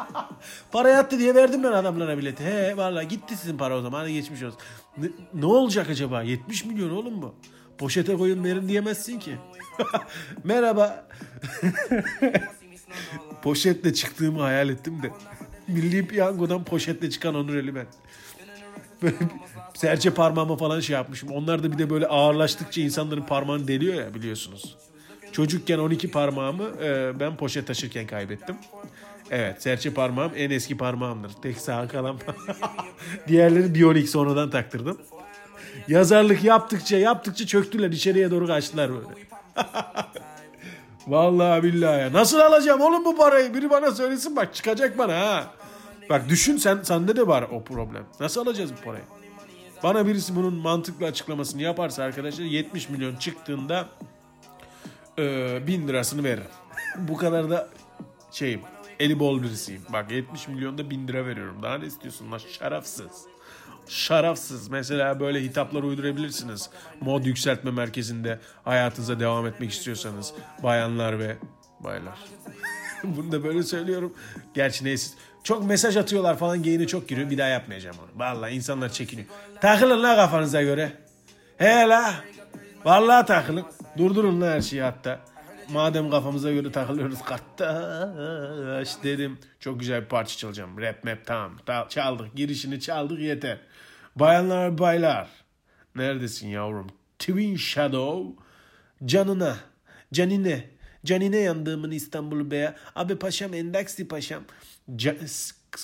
para 0.72 0.88
yattı 0.88 1.18
diye 1.18 1.34
verdim 1.34 1.62
ben 1.62 1.72
adamlara 1.72 2.18
bileti. 2.18 2.44
He 2.44 2.76
vallahi 2.76 3.08
gitti 3.08 3.36
sizin 3.36 3.58
para 3.58 3.78
o 3.78 3.82
zaman. 3.82 4.00
Hadi 4.00 4.12
geçmiş 4.12 4.42
olsun. 4.42 4.58
Ne, 4.98 5.06
ne 5.34 5.46
olacak 5.46 5.90
acaba? 5.90 6.22
70 6.22 6.64
milyon 6.64 6.90
oğlum 6.90 7.22
bu. 7.22 7.34
Poşete 7.78 8.16
koyun 8.16 8.44
verin 8.44 8.68
diyemezsin 8.68 9.18
ki. 9.18 9.36
Merhaba. 10.44 11.06
Poşetle 13.42 13.94
çıktığımı 13.94 14.40
hayal 14.40 14.68
ettim 14.68 15.02
de. 15.02 15.10
Milli 15.68 16.06
piyangodan 16.06 16.64
poşetle 16.64 17.10
çıkan 17.10 17.34
Onur 17.34 17.56
Ali 17.56 17.74
ben. 17.74 17.86
Böyle 19.02 19.16
serçe 19.74 20.10
parmağıma 20.10 20.56
falan 20.56 20.80
şey 20.80 20.94
yapmışım. 20.94 21.30
Onlar 21.30 21.62
da 21.62 21.72
bir 21.72 21.78
de 21.78 21.90
böyle 21.90 22.06
ağırlaştıkça 22.06 22.80
insanların 22.80 23.22
parmağını 23.22 23.68
deliyor 23.68 23.94
ya 23.94 24.14
biliyorsunuz. 24.14 24.76
Çocukken 25.32 25.78
12 25.78 26.10
parmağımı 26.10 26.70
e, 26.82 27.20
ben 27.20 27.36
poşet 27.36 27.66
taşırken 27.66 28.06
kaybettim. 28.06 28.56
Evet 29.30 29.62
serçe 29.62 29.94
parmağım 29.94 30.32
en 30.36 30.50
eski 30.50 30.76
parmağımdır. 30.76 31.32
Tek 31.42 31.58
sağ 31.58 31.88
kalan 31.88 32.16
Diğerleri 33.28 33.74
biyonik 33.74 34.08
sonradan 34.08 34.50
taktırdım. 34.50 34.98
Yazarlık 35.88 36.44
yaptıkça 36.44 36.96
yaptıkça 36.96 37.46
çöktüler 37.46 37.90
içeriye 37.90 38.30
doğru 38.30 38.46
kaçtılar 38.46 38.90
böyle. 38.90 39.06
Vallahi 41.06 41.62
billahi 41.62 42.00
ya. 42.00 42.12
Nasıl 42.12 42.38
alacağım 42.38 42.80
oğlum 42.80 43.04
bu 43.04 43.16
parayı? 43.16 43.54
Biri 43.54 43.70
bana 43.70 43.90
söylesin 43.90 44.36
bak 44.36 44.54
çıkacak 44.54 44.98
bana 44.98 45.18
ha. 45.20 45.46
Bak 46.10 46.28
düşün 46.28 46.56
sen 46.56 46.82
sende 46.82 47.16
de 47.16 47.26
var 47.26 47.42
o 47.52 47.64
problem. 47.64 48.04
Nasıl 48.20 48.46
alacağız 48.46 48.70
bu 48.80 48.84
parayı? 48.84 49.04
Bana 49.82 50.06
birisi 50.06 50.36
bunun 50.36 50.54
mantıklı 50.54 51.06
açıklamasını 51.06 51.62
yaparsa 51.62 52.02
arkadaşlar 52.02 52.44
70 52.44 52.88
milyon 52.88 53.16
çıktığında 53.16 53.88
e, 55.18 55.66
bin 55.66 55.88
lirasını 55.88 56.24
veririm. 56.24 56.50
bu 56.98 57.16
kadar 57.16 57.50
da 57.50 57.68
şeyim 58.32 58.60
eli 59.00 59.18
bol 59.18 59.42
birisiyim. 59.42 59.82
Bak 59.92 60.10
70 60.10 60.48
milyonda 60.48 60.90
bin 60.90 61.08
lira 61.08 61.26
veriyorum. 61.26 61.62
Daha 61.62 61.78
ne 61.78 61.86
istiyorsun 61.86 62.32
lan 62.32 62.40
şarafsız. 62.58 63.35
Şarafsız. 63.88 64.68
Mesela 64.68 65.20
böyle 65.20 65.42
hitaplar 65.42 65.82
uydurabilirsiniz. 65.82 66.70
Mod 67.00 67.24
yükseltme 67.24 67.70
merkezinde 67.70 68.38
hayatınıza 68.64 69.20
devam 69.20 69.46
etmek 69.46 69.70
istiyorsanız. 69.70 70.32
Bayanlar 70.62 71.18
ve 71.18 71.36
baylar. 71.80 72.18
Bunu 73.04 73.32
da 73.32 73.44
böyle 73.44 73.62
söylüyorum. 73.62 74.14
Gerçi 74.54 74.84
neyse. 74.84 75.10
Çok 75.44 75.66
mesaj 75.66 75.96
atıyorlar 75.96 76.38
falan 76.38 76.62
geyine 76.62 76.86
çok 76.86 77.08
giriyor. 77.08 77.30
Bir 77.30 77.38
daha 77.38 77.48
yapmayacağım 77.48 77.96
onu. 77.98 78.20
Vallahi 78.20 78.52
insanlar 78.52 78.88
çekiniyor. 78.88 79.28
Takılın 79.60 80.02
la 80.02 80.16
kafanıza 80.16 80.62
göre. 80.62 80.92
He 81.58 81.88
la. 81.88 82.14
Vallahi 82.84 83.26
takılın. 83.26 83.64
Durdurun 83.98 84.40
la 84.40 84.46
her 84.46 84.60
şeyi 84.60 84.82
hatta. 84.82 85.20
Madem 85.72 86.10
kafamıza 86.10 86.52
göre 86.52 86.72
takılıyoruz 86.72 87.18
kardeş 87.22 88.88
dedim. 89.02 89.38
Çok 89.60 89.80
güzel 89.80 90.02
bir 90.02 90.08
parça 90.08 90.36
çalacağım. 90.36 90.78
Rap 90.80 91.04
map 91.04 91.18
tamam. 91.26 91.52
Çaldık. 91.88 92.36
Girişini 92.36 92.80
çaldık 92.80 93.20
yeter. 93.20 93.58
Bayanlar 94.16 94.78
baylar. 94.78 95.28
Neredesin 95.94 96.48
yavrum? 96.48 96.86
Twin 97.18 97.56
Shadow. 97.56 98.42
Canına. 99.04 99.56
Canine. 100.12 100.64
Canine 101.04 101.36
yandığımın 101.36 101.90
İstanbul 101.90 102.50
Bey'e. 102.50 102.74
Abi 102.94 103.16
paşam 103.16 103.54
endaksi 103.54 104.08
paşam. 104.08 104.42
Can, 104.96 105.16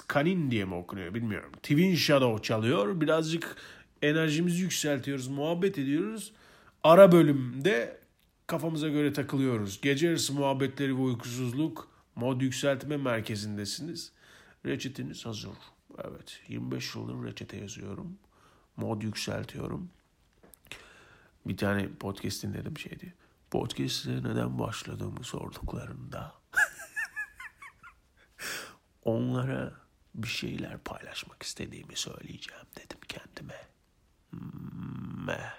kanin 0.09 0.51
diye 0.51 0.65
mi 0.65 0.75
okunuyor 0.75 1.15
bilmiyorum. 1.15 1.53
Twin 1.53 1.95
Shadow 1.95 2.43
çalıyor. 2.43 3.01
Birazcık 3.01 3.57
enerjimizi 4.03 4.63
yükseltiyoruz. 4.63 5.29
Muhabbet 5.29 5.79
ediyoruz. 5.79 6.33
Ara 6.85 7.13
bölümde 7.13 7.99
kafamıza 8.47 8.89
göre 8.89 9.13
takılıyoruz. 9.13 9.81
Gece 9.81 10.07
yarısı 10.07 10.33
muhabbetleri 10.33 10.97
ve 10.97 11.01
uykusuzluk 11.01 11.89
mod 12.17 12.41
yükseltme 12.41 12.97
merkezindesiniz. 12.97 14.13
Reçeteniz 14.67 15.27
hazır. 15.27 15.51
Evet 15.99 16.41
25 16.49 16.95
yıldır 16.95 17.25
reçete 17.25 17.57
yazıyorum. 17.57 18.19
Mod 18.77 19.03
yükseltiyorum. 19.03 19.91
Bir 21.47 21.57
tane 21.57 21.89
podcast 21.89 22.43
dinledim 22.43 22.79
şeydi. 22.79 23.15
Podcast'e 23.51 24.23
neden 24.23 24.59
başladığımı 24.59 25.25
sorduklarında 25.25 26.35
onlara 29.05 29.73
bir 30.15 30.29
şeyler 30.29 30.79
paylaşmak 30.79 31.43
istediğimi 31.43 31.97
söyleyeceğim 31.97 32.67
dedim 32.77 32.99
kendime. 33.09 33.69
Meh. 35.27 35.53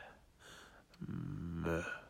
Meh. 1.65 2.02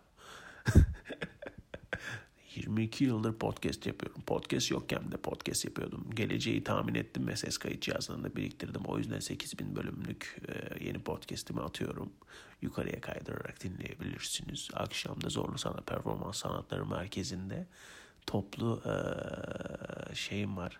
22 2.57 3.03
yıldır 3.03 3.33
podcast 3.33 3.85
yapıyorum. 3.85 4.21
Podcast 4.21 4.71
yokken 4.71 5.11
de 5.11 5.17
podcast 5.17 5.65
yapıyordum. 5.65 6.09
Geleceği 6.15 6.63
tahmin 6.63 6.95
ettim 6.95 7.27
ve 7.27 7.35
ses 7.35 7.57
kayıt 7.57 7.81
cihazlarında 7.81 8.35
biriktirdim. 8.35 8.81
O 8.85 8.97
yüzden 8.97 9.19
8000 9.19 9.75
bölümlük 9.75 10.41
e, 10.47 10.85
yeni 10.85 10.99
podcastimi 10.99 11.61
atıyorum. 11.61 12.13
Yukarıya 12.61 13.01
kaydırarak 13.01 13.63
dinleyebilirsiniz. 13.63 14.69
Akşamda 14.73 15.29
Zorlu 15.29 15.57
Sanat 15.57 15.87
Performans 15.87 16.37
Sanatları 16.37 16.85
Merkezi'nde 16.85 17.67
toplu 18.25 18.81
e, 18.85 18.95
şeyim 20.15 20.57
var. 20.57 20.79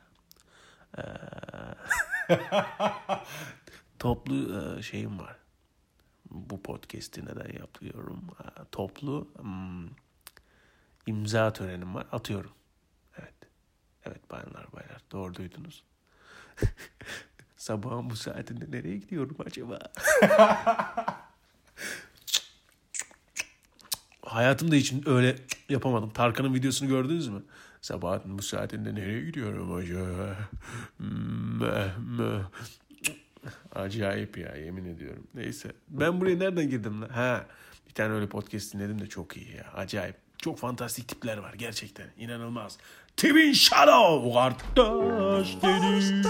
E, 0.98 1.03
toplu 4.00 4.84
şeyim 4.84 5.20
var. 5.20 5.38
Bu 6.32 6.63
podcast'i 6.63 7.25
neden 7.25 7.60
yapıyorum? 7.60 8.27
Toplu... 8.72 9.27
Hmm, 9.38 10.02
imza 11.05 11.53
törenim 11.53 11.95
var. 11.95 12.07
Atıyorum. 12.12 12.51
Evet. 13.17 13.33
Evet 14.05 14.31
bayanlar 14.31 14.74
baylar. 14.74 15.01
Doğru 15.12 15.36
duydunuz. 15.36 15.83
Sabahın 17.57 18.10
bu 18.10 18.15
saatinde 18.15 18.77
nereye 18.77 18.98
gidiyorum 18.98 19.38
acaba? 19.45 19.79
Hayatımda 24.25 24.75
hiç 24.75 24.93
öyle 25.05 25.36
yapamadım. 25.69 26.10
Tarkan'ın 26.10 26.53
videosunu 26.53 26.89
gördünüz 26.89 27.27
mü? 27.27 27.43
Sabahın 27.81 28.38
bu 28.38 28.41
saatinde 28.41 28.95
nereye 28.95 29.22
gidiyorum 29.22 29.74
acaba? 29.75 30.38
Acayip 33.75 34.38
ya 34.38 34.55
yemin 34.55 34.86
ediyorum. 34.86 35.27
Neyse. 35.33 35.72
Ben 35.89 36.22
buraya 36.22 36.39
nereden 36.39 36.69
girdim? 36.69 37.01
Ha. 37.01 37.45
Bir 37.88 37.93
tane 37.93 38.13
öyle 38.13 38.27
podcast 38.27 38.74
dinledim 38.74 39.01
de 39.01 39.07
çok 39.07 39.38
iyi 39.38 39.55
ya. 39.55 39.72
Acayip. 39.74 40.23
Çok 40.43 40.59
fantastik 40.59 41.07
tipler 41.07 41.38
var 41.38 41.53
gerçekten. 41.53 42.07
İnanılmaz. 42.17 42.77
Twin 43.17 43.53
Shadow 43.53 44.33
kardeş 45.62 46.09
dedi. 46.09 46.27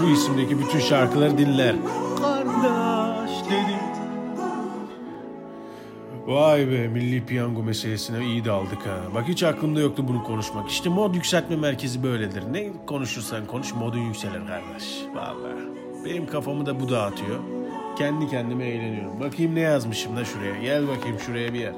Bu 0.00 0.04
isimdeki 0.10 0.58
bütün 0.58 0.78
şarkıları 0.78 1.38
dinler. 1.38 1.76
Kardeş 2.22 3.44
dedim. 3.44 3.84
Vay 6.26 6.70
be 6.70 6.88
milli 6.88 7.26
piyango 7.26 7.62
meselesine 7.62 8.24
iyi 8.24 8.44
daldık 8.44 8.86
ha. 8.86 9.14
Bak 9.14 9.28
hiç 9.28 9.42
aklımda 9.42 9.80
yoktu 9.80 10.04
bunu 10.08 10.24
konuşmak. 10.24 10.70
İşte 10.70 10.88
mod 10.88 11.14
yükseltme 11.14 11.56
merkezi 11.56 12.02
böyledir. 12.02 12.42
Ne 12.52 12.68
konuşursan 12.86 13.46
konuş 13.46 13.74
modun 13.74 13.98
yükselir 13.98 14.46
kardeş. 14.46 15.04
Vallahi. 15.14 15.64
Benim 16.04 16.26
kafamı 16.26 16.66
da 16.66 16.80
bu 16.80 16.88
dağıtıyor. 16.90 17.38
Kendi 17.98 18.28
kendime 18.28 18.64
eğleniyorum. 18.66 19.20
Bakayım 19.20 19.54
ne 19.54 19.60
yazmışım 19.60 20.16
da 20.16 20.24
şuraya. 20.24 20.60
Gel 20.62 20.88
bakayım 20.88 21.18
şuraya 21.18 21.54
bir 21.54 21.58
yer. 21.60 21.74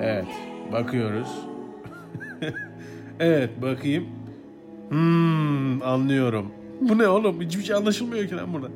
Evet. 0.00 0.26
Bakıyoruz. 0.72 1.28
evet 3.20 3.62
bakayım. 3.62 4.19
Hmm, 4.90 5.82
anlıyorum. 5.82 6.52
Bu 6.80 6.98
ne 6.98 7.08
oğlum? 7.08 7.40
Hiçbir 7.40 7.62
şey 7.62 7.76
anlaşılmıyor 7.76 8.28
ki 8.28 8.36
lan 8.36 8.52
burada. 8.52 8.68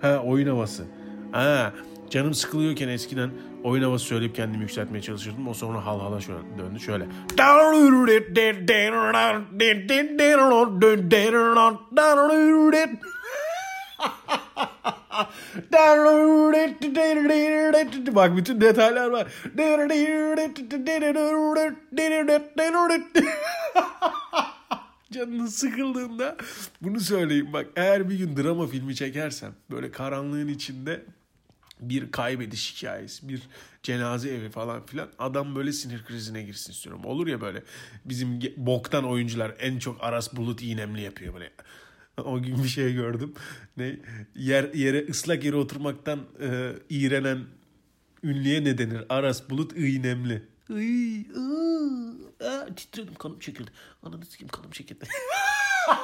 Ha 0.00 0.22
oyun 0.26 0.48
havası. 0.48 0.84
Ha 1.32 1.72
canım 2.10 2.34
sıkılıyorken 2.34 2.88
eskiden 2.88 3.30
oyun 3.64 3.82
havası 3.82 4.04
söyleyip 4.04 4.34
kendimi 4.34 4.62
yükseltmeye 4.62 5.02
çalışırdım. 5.02 5.48
O 5.48 5.54
sonra 5.54 5.86
hal 5.86 6.00
hala 6.00 6.20
şöyle 6.20 6.38
döndü 6.58 6.80
şöyle. 6.80 7.06
Bak 18.14 18.36
bütün 18.36 18.60
detaylar 18.60 19.10
var. 19.10 19.26
Canın 25.12 25.46
sıkıldığında 25.46 26.36
bunu 26.80 27.00
söyleyeyim 27.00 27.52
bak. 27.52 27.66
Eğer 27.76 28.10
bir 28.10 28.18
gün 28.18 28.36
drama 28.36 28.66
filmi 28.66 28.94
çekersem 28.94 29.54
böyle 29.70 29.90
karanlığın 29.90 30.48
içinde 30.48 31.02
bir 31.80 32.10
kaybediş 32.10 32.74
hikayesi, 32.76 33.28
bir 33.28 33.42
cenaze 33.82 34.30
evi 34.30 34.50
falan 34.50 34.86
filan 34.86 35.08
adam 35.18 35.54
böyle 35.54 35.72
sinir 35.72 36.04
krizine 36.04 36.42
girsin 36.42 36.72
istiyorum. 36.72 37.04
Olur 37.04 37.26
ya 37.26 37.40
böyle 37.40 37.62
bizim 38.04 38.40
boktan 38.56 39.04
oyuncular 39.04 39.54
en 39.58 39.78
çok 39.78 40.04
Aras 40.04 40.36
Bulut 40.36 40.62
İğnemli 40.62 41.00
yapıyor 41.00 41.34
böyle. 41.34 41.50
O 42.24 42.42
gün 42.42 42.64
bir 42.64 42.68
şey 42.68 42.94
gördüm. 42.94 43.34
Ne 43.76 43.96
yer 44.34 44.74
yere 44.74 45.06
ıslak 45.10 45.44
yere 45.44 45.56
oturmaktan 45.56 46.20
e, 46.40 46.72
iğrenen 46.88 47.38
ünlüye 48.22 48.64
ne 48.64 48.78
denir? 48.78 49.02
Aras 49.08 49.50
Bulut 49.50 49.76
İğnemli. 49.76 50.42
Iy, 50.80 51.26
ıı, 51.36 52.14
aa, 52.48 52.66
titredim 52.76 53.14
kanım 53.14 53.38
çekildi. 53.38 53.70
Ananı 54.02 54.24
sikeyim 54.26 54.48
kanım 54.48 54.70
çekildi. 54.70 55.04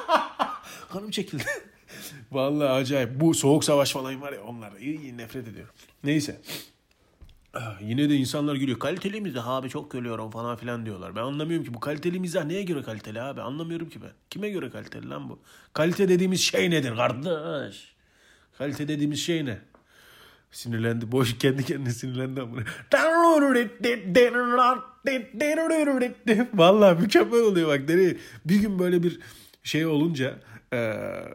kanım 0.91 1.11
çekildi. 1.11 1.43
Vallahi 2.31 2.69
acayip. 2.69 3.19
Bu 3.19 3.33
soğuk 3.33 3.63
savaş 3.63 3.91
falan 3.91 4.21
var 4.21 4.33
ya 4.33 4.43
onlar. 4.43 4.71
İyi 4.77 5.17
nefret 5.17 5.47
ediyorum. 5.47 5.73
Neyse. 6.03 6.41
Ah, 7.53 7.81
Yine 7.81 8.09
de 8.09 8.15
insanlar 8.15 8.55
gülüyor. 8.55 8.79
Kaliteli 8.79 9.21
mizah 9.21 9.47
abi 9.47 9.69
çok 9.69 9.91
gülüyorum 9.91 10.31
falan 10.31 10.55
filan 10.55 10.85
diyorlar. 10.85 11.15
Ben 11.15 11.21
anlamıyorum 11.21 11.65
ki 11.65 11.73
bu 11.73 11.79
kaliteli 11.79 12.19
mizah 12.19 12.45
neye 12.45 12.63
göre 12.63 12.81
kaliteli 12.83 13.21
abi? 13.21 13.41
Anlamıyorum 13.41 13.89
ki 13.89 14.01
ben. 14.01 14.11
Kime 14.29 14.49
göre 14.49 14.69
kaliteli 14.69 15.09
lan 15.09 15.29
bu? 15.29 15.39
Kalite 15.73 16.09
dediğimiz 16.09 16.41
şey 16.41 16.69
nedir 16.69 16.95
kardeş? 16.95 17.93
Kalite 18.57 18.87
dediğimiz 18.87 19.19
şey 19.19 19.45
ne? 19.45 19.59
Sinirlendi. 20.51 21.11
Boş 21.11 21.37
kendi 21.37 21.65
kendine 21.65 21.91
sinirlendi 21.93 22.41
amına. 22.41 22.63
Vallahi 26.53 27.01
mükemmel 27.01 27.39
oluyor 27.41 27.67
bak. 27.67 27.89
Nereye? 27.89 28.17
Bir 28.45 28.55
gün 28.55 28.79
böyle 28.79 29.03
bir 29.03 29.19
şey 29.63 29.85
olunca 29.85 30.39
eee, 30.73 31.33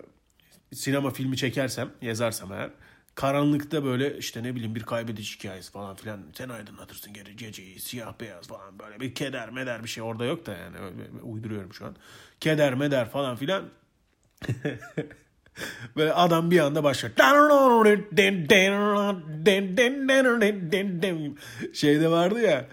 sinema 0.73 1.11
filmi 1.11 1.37
çekersem, 1.37 1.91
yazarsam 2.03 2.53
eğer 2.53 2.71
karanlıkta 3.15 3.85
böyle 3.85 4.19
işte 4.19 4.43
ne 4.43 4.55
bileyim 4.55 4.75
bir 4.75 4.83
kaybediş 4.83 5.39
hikayesi 5.39 5.73
falan 5.73 5.97
filan 5.97 6.21
sen 6.33 6.49
aydınlatırsın 6.49 7.13
geri 7.13 7.37
geceyi 7.37 7.81
siyah 7.81 8.21
beyaz 8.21 8.49
falan 8.49 8.79
böyle 8.79 9.01
bir 9.01 9.15
keder 9.15 9.51
meder 9.51 9.85
bir 9.85 9.89
şey 9.89 10.03
orada 10.03 10.25
yok 10.25 10.47
da 10.47 10.53
yani 10.57 10.77
uyduruyorum 11.23 11.75
şu 11.75 11.87
an. 11.87 11.97
Keder 12.41 12.75
meder 12.75 13.11
falan 13.11 13.37
filan 13.37 13.65
Böyle 15.97 16.13
adam 16.13 16.51
bir 16.51 16.59
anda 16.61 16.85
başlıyor. 16.85 17.15
Şeyde 21.73 22.11
vardı 22.11 22.41
ya. 22.41 22.69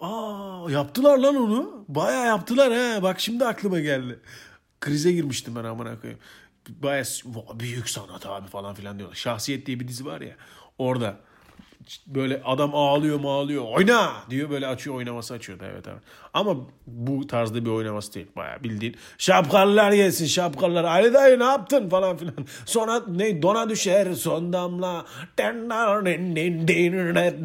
Aa 0.00 0.70
yaptılar 0.70 1.18
lan 1.18 1.36
onu. 1.36 1.84
Baya 1.88 2.24
yaptılar 2.24 2.72
ha. 2.72 3.02
Bak 3.02 3.20
şimdi 3.20 3.44
aklıma 3.44 3.80
geldi. 3.80 4.18
Krize 4.80 5.12
girmiştim 5.12 5.56
ben 5.56 5.64
amına 5.64 6.00
koyayım. 6.00 6.20
Baya 6.68 7.04
büyük 7.54 7.88
sanat 7.88 8.26
abi 8.26 8.48
falan 8.48 8.74
filan 8.74 8.98
diyorlar. 8.98 9.16
Şahsiyet 9.16 9.66
diye 9.66 9.80
bir 9.80 9.88
dizi 9.88 10.06
var 10.06 10.20
ya. 10.20 10.36
Orada 10.78 11.16
böyle 12.06 12.42
adam 12.44 12.74
ağlıyor 12.74 13.20
mu 13.20 13.32
ağlıyor 13.32 13.64
oyna 13.64 14.12
diyor 14.30 14.50
böyle 14.50 14.66
açıyor 14.66 14.96
oynaması 14.96 15.34
açıyordu 15.34 15.64
evet 15.72 15.88
evet. 15.88 16.02
Ama 16.34 16.56
bu 16.86 17.26
tarzda 17.26 17.64
bir 17.64 17.70
oynaması 17.70 18.14
değil 18.14 18.26
bayağı 18.36 18.62
bildiğin 18.62 18.96
şapkalılar 19.18 19.92
gelsin 19.92 20.26
şapkalılar 20.26 20.84
Ali 20.84 21.14
dayı 21.14 21.38
ne 21.38 21.44
yaptın 21.44 21.88
falan 21.88 22.16
filan. 22.16 22.34
Sonra 22.66 23.02
ne 23.08 23.42
dona 23.42 23.68
düşer 23.68 24.12
son 24.12 24.52
damla 24.52 25.06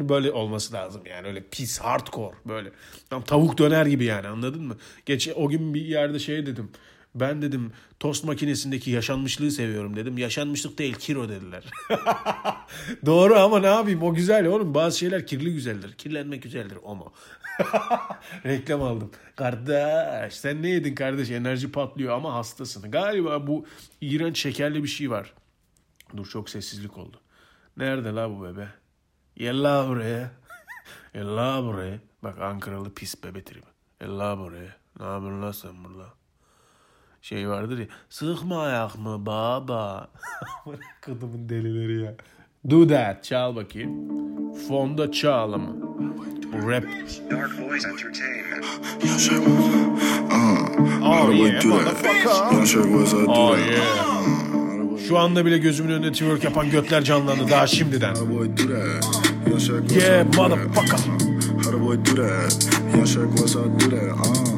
böyle 0.08 0.32
olması 0.32 0.74
lazım 0.74 1.02
yani 1.10 1.28
öyle 1.28 1.42
pis 1.50 1.78
hardcore 1.78 2.36
böyle. 2.48 2.70
Tam 3.10 3.22
tavuk 3.22 3.58
döner 3.58 3.86
gibi 3.86 4.04
yani 4.04 4.28
anladın 4.28 4.62
mı? 4.62 4.76
Geç 5.06 5.28
o 5.36 5.48
gün 5.48 5.74
bir 5.74 5.84
yerde 5.84 6.18
şey 6.18 6.46
dedim. 6.46 6.70
Ben 7.14 7.42
dedim 7.42 7.72
tost 8.00 8.24
makinesindeki 8.24 8.90
yaşanmışlığı 8.90 9.50
seviyorum 9.50 9.96
dedim. 9.96 10.18
Yaşanmışlık 10.18 10.78
değil 10.78 10.94
kiro 10.94 11.28
dediler. 11.28 11.64
Doğru 13.06 13.38
ama 13.38 13.60
ne 13.60 13.66
yapayım 13.66 14.02
o 14.02 14.14
güzel 14.14 14.46
oğlum. 14.46 14.74
Bazı 14.74 14.98
şeyler 14.98 15.26
kirli 15.26 15.52
güzeldir. 15.54 15.92
Kirlenmek 15.92 16.42
güzeldir 16.42 16.78
o 16.82 16.94
mu? 16.94 17.12
Reklam 18.44 18.82
aldım. 18.82 19.10
Kardeş 19.36 20.34
sen 20.34 20.62
ne 20.62 20.68
yedin 20.68 20.94
kardeş 20.94 21.30
enerji 21.30 21.72
patlıyor 21.72 22.14
ama 22.14 22.34
hastasın. 22.34 22.90
Galiba 22.90 23.46
bu 23.46 23.66
iğrenç 24.00 24.38
şekerli 24.38 24.82
bir 24.82 24.88
şey 24.88 25.10
var. 25.10 25.34
Dur 26.16 26.26
çok 26.26 26.50
sessizlik 26.50 26.98
oldu. 26.98 27.20
Nerede 27.76 28.08
la 28.08 28.30
bu 28.30 28.44
bebe? 28.44 28.68
Gel 29.36 29.62
la 29.62 29.88
buraya. 29.88 30.30
Gel 31.14 31.36
la 31.36 31.64
buraya. 31.64 31.98
Bak 32.22 32.38
Ankaralı 32.38 32.94
pis 32.94 33.24
bebe 33.24 33.44
tribi. 33.44 33.66
Gel 34.00 34.18
la 34.18 34.38
buraya. 34.38 34.76
Ne 35.00 35.06
yapıyorsun 35.06 35.42
la 35.42 35.52
sen 35.52 35.84
burada? 35.84 36.19
Şey 37.22 37.48
vardır 37.48 37.78
ya. 37.78 37.86
Sıkma 38.08 38.62
ayak 38.62 38.98
mı 38.98 39.26
baba? 39.26 40.08
Kadımın 41.00 41.48
delileri 41.48 42.02
ya. 42.02 42.14
Do 42.70 42.86
that. 42.86 43.24
Çal 43.24 43.56
bakayım. 43.56 43.90
Fonda 44.68 45.12
çal 45.12 45.52
ama. 45.52 45.68
Bu 46.52 46.70
rap. 46.70 46.84
Dark 47.30 47.60
Boys 47.60 47.84
Entertainment. 47.84 48.64
Oh 51.02 51.32
I 51.32 51.38
yeah, 51.38 51.64
motherfucker. 51.64 52.30
I 52.62 53.26
Oh 53.28 53.58
yeah. 53.58 55.08
Şu 55.08 55.18
anda 55.18 55.46
bile 55.46 55.58
gözümün 55.58 55.92
önünde 55.92 56.12
twerk 56.12 56.44
yapan 56.44 56.70
götler 56.70 57.02
canlandı 57.02 57.50
daha 57.50 57.66
şimdiden. 57.66 58.14
Yeah, 59.90 60.24
I 60.24 60.36
motherfucker. 60.36 60.98
How 61.64 61.72
do 61.72 61.80
boy 61.80 61.96
do 61.96 62.14
that? 62.14 62.68
Young 62.94 63.06
Shark, 63.06 63.36
what's 63.36 63.54
I 63.54 63.58
do 63.58 63.90
that? 63.90 64.26
Uh. 64.26 64.49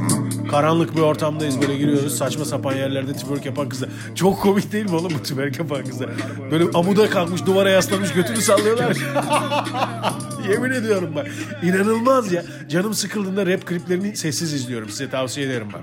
Karanlık 0.53 0.97
bir 0.97 1.01
ortamdayız 1.01 1.61
böyle 1.61 1.77
giriyoruz 1.77 2.19
saçma 2.19 2.45
sapan 2.45 2.75
yerlerde 2.75 3.13
twerk 3.13 3.47
yapan 3.47 3.69
kızlar. 3.69 3.91
Çok 4.15 4.41
komik 4.41 4.73
değil 4.73 4.85
mi 4.85 4.97
oğlum 4.97 5.13
bu 5.19 5.23
twerk 5.23 5.59
yapan 5.59 5.85
kızlar? 5.85 6.11
Böyle 6.51 6.65
amuda 6.75 7.11
kalkmış 7.11 7.47
duvara 7.47 7.71
yaslanmış 7.71 8.13
götünü 8.13 8.37
sallıyorlar. 8.37 8.97
Yemin 10.51 10.71
ediyorum 10.71 11.13
bak. 11.15 11.27
İnanılmaz 11.63 12.33
ya. 12.33 12.45
Canım 12.69 12.95
sıkıldığında 12.95 13.47
rap 13.47 13.67
kliplerini 13.67 14.17
sessiz 14.17 14.53
izliyorum. 14.53 14.89
Size 14.89 15.11
tavsiye 15.11 15.47
ederim 15.47 15.69
ben. 15.75 15.83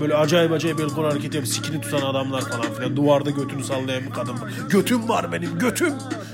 Böyle 0.00 0.14
acayip 0.14 0.52
acayip 0.52 0.80
el 0.80 0.88
kol 0.88 1.04
hareketi 1.04 1.36
yapıp 1.36 1.52
sikini 1.52 1.80
tutan 1.80 2.00
adamlar 2.10 2.40
falan 2.40 2.74
filan. 2.74 2.96
Duvarda 2.96 3.30
götünü 3.30 3.64
sallayan 3.64 4.04
bir 4.04 4.10
kadın. 4.10 4.36
Götüm 4.70 5.08
var 5.08 5.32
benim 5.32 5.58
götüm. 5.58 5.92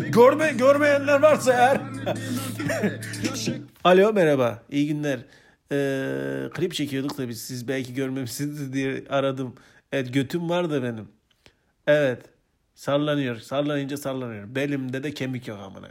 Görme, 0.09 0.53
görmeyenler 0.53 1.23
varsa 1.23 1.53
eğer. 1.53 1.81
Alo 3.85 4.12
merhaba. 4.12 4.62
İyi 4.71 4.88
günler. 4.88 5.21
Ee, 5.73 6.49
klip 6.55 6.75
çekiyorduk 6.75 7.19
da 7.19 7.29
biz 7.29 7.43
siz 7.43 7.69
belki 7.69 7.95
görmemişsiniz 7.95 8.73
diye 8.73 9.05
aradım. 9.09 9.55
Evet 9.93 10.15
götüm 10.15 10.51
var 10.51 10.71
da 10.71 10.83
benim. 10.83 11.09
Evet. 11.87 12.23
Sallanıyor. 12.75 13.37
Sallanınca 13.37 13.97
sallanıyor. 13.97 14.55
Belimde 14.55 15.03
de 15.03 15.15
kemik 15.15 15.49
yok 15.49 15.59
amına. 15.61 15.89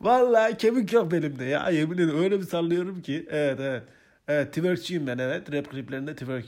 Vallahi 0.00 0.56
kemik 0.56 0.92
yok 0.92 1.12
belimde 1.12 1.44
ya. 1.44 1.70
Yemin 1.70 1.94
ederim 1.98 2.22
öyle 2.22 2.40
bir 2.40 2.46
sallıyorum 2.46 3.02
ki. 3.02 3.26
Evet 3.30 3.60
evet. 3.60 3.82
Evet 4.28 4.52
twerkçiyim 4.54 5.06
ben 5.06 5.18
evet. 5.18 5.52
Rap 5.52 5.70
kliplerinde 5.70 6.14
twerk. 6.16 6.46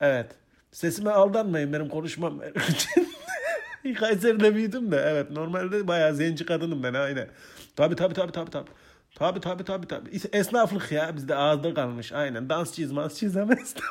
Evet. 0.00 0.26
Sesime 0.72 1.10
aldanmayın 1.10 1.72
benim 1.72 1.88
konuşmam. 1.88 2.40
Kayseri'de 3.98 4.54
büyüdüm 4.54 4.92
de 4.92 4.96
evet 4.96 5.30
normalde 5.30 5.88
bayağı 5.88 6.14
zenci 6.14 6.46
kadınım 6.46 6.82
ben 6.82 6.94
aynen. 6.94 7.28
Tabi 7.76 7.96
tabi 7.96 8.14
tabi 8.14 8.32
tabi 8.32 8.50
tabi. 8.50 8.70
Tabi 9.14 9.40
tabi 9.40 9.64
tabi 9.64 9.86
tabi. 9.86 10.20
Esnaflık 10.32 10.92
ya 10.92 11.16
bizde 11.16 11.34
ağızda 11.36 11.74
kalmış. 11.74 12.12
Aynen 12.12 12.48
dansçıyız 12.48 12.92
mansçıyız 12.92 13.36
ama 13.36 13.52
esnaf. 13.62 13.84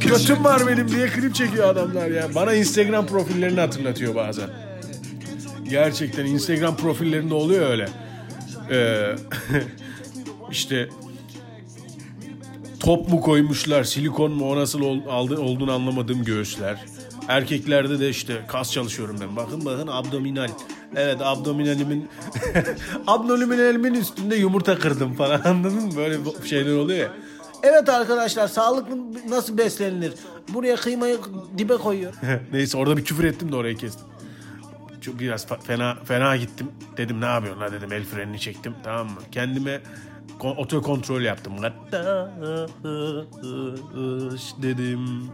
Götüm 0.00 0.44
var 0.44 0.66
benim 0.66 0.88
diye 0.88 1.06
klip 1.06 1.34
çekiyor 1.34 1.68
adamlar 1.68 2.06
ya. 2.10 2.34
Bana 2.34 2.54
Instagram 2.54 3.06
profillerini 3.06 3.60
hatırlatıyor 3.60 4.14
bazen. 4.14 4.50
Gerçekten 5.70 6.24
Instagram 6.24 6.76
profillerinde 6.76 7.34
oluyor 7.34 7.70
öyle. 7.70 7.88
Ee, 8.70 9.14
işte 10.50 10.88
top 12.80 13.08
mu 13.08 13.20
koymuşlar, 13.20 13.84
silikon 13.84 14.32
mu 14.32 14.50
o 14.50 14.56
nasıl 14.56 14.80
ol- 14.80 15.06
aldı, 15.08 15.40
olduğunu 15.40 15.72
anlamadığım 15.72 16.24
göğüsler. 16.24 16.84
Erkeklerde 17.28 18.00
de 18.00 18.08
işte 18.08 18.44
kas 18.48 18.72
çalışıyorum 18.72 19.16
ben. 19.20 19.36
Bakın 19.36 19.64
bakın 19.64 19.86
abdominal. 19.86 20.48
Evet 20.96 21.20
abdominalimin 21.22 22.08
abdominalimin 23.06 23.94
üstünde 23.94 24.36
yumurta 24.36 24.78
kırdım 24.78 25.14
falan 25.14 25.40
anladın 25.44 25.84
mı? 25.84 25.96
Böyle 25.96 26.18
şeyler 26.46 26.72
oluyor 26.74 26.98
ya. 26.98 27.12
Evet 27.62 27.88
arkadaşlar 27.88 28.48
sağlıklı 28.48 28.96
nasıl 29.28 29.58
beslenilir? 29.58 30.12
Buraya 30.48 30.76
kıymayı 30.76 31.18
dibe 31.58 31.76
koyuyor. 31.76 32.12
Neyse 32.52 32.78
orada 32.78 32.96
bir 32.96 33.04
küfür 33.04 33.24
ettim 33.24 33.52
de 33.52 33.56
orayı 33.56 33.76
kestim. 33.76 34.06
Çok 35.00 35.20
biraz 35.20 35.46
fena 35.66 35.94
fena 36.04 36.36
gittim. 36.36 36.66
Dedim 36.96 37.20
ne 37.20 37.24
yapıyorsun 37.26 37.60
la 37.62 37.72
dedim 37.72 37.92
el 37.92 38.04
frenini 38.04 38.40
çektim 38.40 38.74
tamam 38.84 39.06
mı? 39.06 39.20
Kendime 39.32 39.80
ko- 40.38 40.56
oto 40.56 40.82
kontrol 40.82 41.20
yaptım. 41.20 41.52
dedim. 44.62 45.30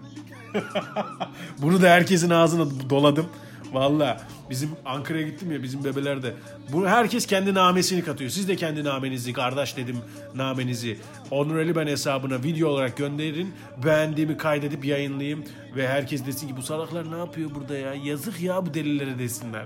Bunu 1.62 1.82
da 1.82 1.88
herkesin 1.88 2.30
ağzına 2.30 2.90
doladım. 2.90 3.26
Valla 3.72 4.20
bizim 4.50 4.70
Ankara'ya 4.84 5.26
gittim 5.26 5.52
ya 5.52 5.62
bizim 5.62 5.84
bebeler 5.84 6.22
de. 6.22 6.34
Bu 6.72 6.88
herkes 6.88 7.26
kendi 7.26 7.54
namesini 7.54 8.04
katıyor. 8.04 8.30
Siz 8.30 8.48
de 8.48 8.56
kendi 8.56 8.84
namenizi 8.84 9.32
kardeş 9.32 9.76
dedim 9.76 9.96
namenizi 10.34 10.98
Onur 11.30 11.56
Ali 11.56 11.76
ben 11.76 11.86
hesabına 11.86 12.42
video 12.42 12.68
olarak 12.68 12.96
gönderin. 12.96 13.54
Beğendiğimi 13.84 14.36
kaydedip 14.36 14.84
yayınlayayım 14.84 15.44
ve 15.76 15.88
herkes 15.88 16.26
desin 16.26 16.48
ki 16.48 16.56
bu 16.56 16.62
salaklar 16.62 17.12
ne 17.12 17.16
yapıyor 17.16 17.50
burada 17.54 17.78
ya? 17.78 17.94
Yazık 17.94 18.40
ya 18.40 18.66
bu 18.66 18.74
delillere 18.74 19.18
desinler. 19.18 19.64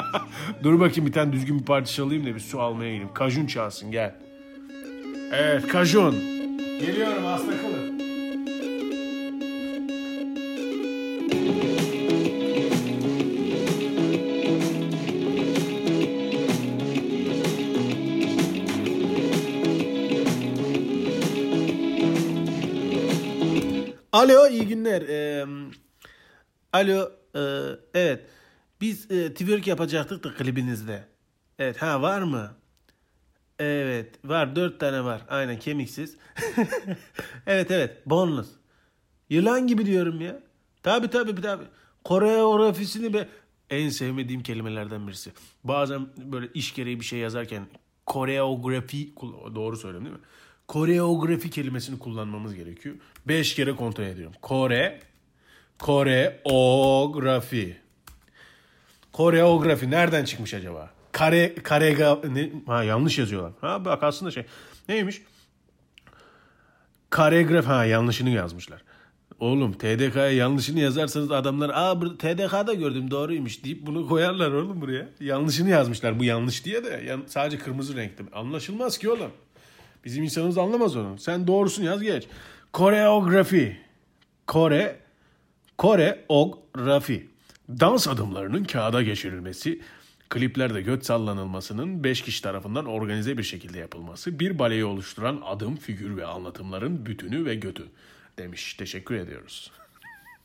Dur 0.62 0.80
bakayım 0.80 1.06
bir 1.06 1.12
tane 1.12 1.32
düzgün 1.32 1.60
bir 1.60 1.64
parça 1.64 1.92
çalayım 1.92 2.26
da 2.26 2.34
bir 2.34 2.40
su 2.40 2.60
almaya 2.60 2.92
gideyim. 2.92 3.14
Kajun 3.14 3.46
çalsın 3.46 3.90
gel. 3.90 4.14
Evet 5.32 5.68
Kajun. 5.68 6.12
Geliyorum 6.80 7.24
hasta 7.24 7.50
kalın. 7.50 7.77
Alo 24.18 24.48
iyi 24.48 24.66
günler. 24.66 25.02
Ee, 25.02 25.46
alo 26.72 27.12
e, 27.34 27.40
evet 27.94 28.26
biz 28.80 29.10
e, 29.10 29.34
twerk 29.34 29.66
yapacaktık 29.66 30.24
da 30.24 30.34
klibinizde. 30.34 31.04
Evet 31.58 31.82
ha 31.82 32.02
var 32.02 32.22
mı? 32.22 32.50
Evet 33.58 34.14
var 34.24 34.56
dört 34.56 34.80
tane 34.80 35.04
var 35.04 35.22
aynen 35.28 35.58
kemiksiz. 35.58 36.16
evet 37.46 37.70
evet 37.70 38.06
bonus. 38.06 38.48
Yılan 39.30 39.66
gibi 39.66 39.86
diyorum 39.86 40.20
ya. 40.20 40.40
Tabi 40.82 41.10
tabi 41.10 41.40
tabi. 41.42 41.64
Koreografisini 42.04 43.14
be 43.14 43.28
en 43.70 43.88
sevmediğim 43.88 44.42
kelimelerden 44.42 45.06
birisi. 45.06 45.32
Bazen 45.64 46.06
böyle 46.16 46.48
iş 46.54 46.74
gereği 46.74 47.00
bir 47.00 47.04
şey 47.04 47.18
yazarken 47.18 47.66
koreografi 48.06 49.14
doğru 49.54 49.76
söylüyorum 49.76 50.04
değil 50.04 50.16
mi? 50.16 50.24
Koreografi 50.68 51.50
kelimesini 51.50 51.98
kullanmamız 51.98 52.54
gerekiyor. 52.54 52.94
Beş 53.28 53.54
kere 53.54 53.76
kontrol 53.76 54.04
ediyorum. 54.04 54.34
Kore, 54.42 55.00
koreografi. 55.78 57.76
Koreografi 59.12 59.90
nereden 59.90 60.24
çıkmış 60.24 60.54
acaba? 60.54 60.90
Kare, 61.12 61.54
karega, 61.54 62.20
ne? 62.32 62.50
Ha 62.66 62.84
yanlış 62.84 63.18
yazıyorlar. 63.18 63.52
Ha 63.60 63.84
bak 63.84 64.02
aslında 64.02 64.30
şey. 64.30 64.44
Neymiş? 64.88 65.22
Karegraf 67.10 67.66
ha 67.66 67.84
yanlışını 67.84 68.30
yazmışlar. 68.30 68.82
Oğlum 69.40 69.72
TDK'ya 69.72 70.30
yanlışını 70.30 70.80
yazarsanız 70.80 71.30
adamlar 71.30 71.70
aa 71.74 72.00
TDK'da 72.18 72.74
gördüm 72.74 73.10
doğruymuş 73.10 73.64
deyip 73.64 73.86
bunu 73.86 74.08
koyarlar 74.08 74.52
oğlum 74.52 74.80
buraya. 74.80 75.08
Yanlışını 75.20 75.68
yazmışlar 75.70 76.18
bu 76.18 76.24
yanlış 76.24 76.64
diye 76.64 76.84
de 76.84 77.02
yan- 77.06 77.24
sadece 77.26 77.58
kırmızı 77.58 77.96
renkte. 77.96 78.24
Anlaşılmaz 78.32 78.98
ki 78.98 79.10
oğlum. 79.10 79.30
Bizim 80.04 80.24
insanımız 80.24 80.58
anlamaz 80.58 80.96
onu. 80.96 81.18
Sen 81.18 81.46
doğrusunu 81.46 81.86
yaz 81.86 82.02
geç. 82.02 82.26
Koreografi. 82.72 83.76
Kore 84.46 85.00
koreografi. 85.78 87.26
Dans 87.68 88.08
adımlarının 88.08 88.64
kağıda 88.64 89.02
geçirilmesi, 89.02 89.80
kliplerde 90.28 90.82
göt 90.82 91.06
sallanılmasının 91.06 92.04
5 92.04 92.22
kişi 92.22 92.42
tarafından 92.42 92.86
organize 92.86 93.38
bir 93.38 93.42
şekilde 93.42 93.78
yapılması, 93.78 94.38
bir 94.38 94.58
baleyi 94.58 94.84
oluşturan 94.84 95.42
adım, 95.44 95.76
figür 95.76 96.16
ve 96.16 96.26
anlatımların 96.26 97.06
bütünü 97.06 97.44
ve 97.44 97.54
götü 97.54 97.84
demiş. 98.38 98.74
Teşekkür 98.74 99.14
ediyoruz. 99.14 99.72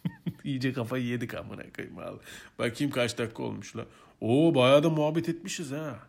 İyice 0.44 0.74
kafayı 0.74 1.06
yedik 1.06 1.34
amına 1.34 1.64
koyayım 1.76 1.98
abi. 1.98 2.18
Bakayım 2.60 2.94
kaç 2.94 3.18
dakika 3.18 3.44
olmuş 3.44 3.76
la. 3.76 3.86
Oo 4.22 4.56
bayağı 4.56 4.84
da 4.84 4.90
muhabbet 4.90 5.30
etmişiz 5.30 5.72
ha. 5.72 6.00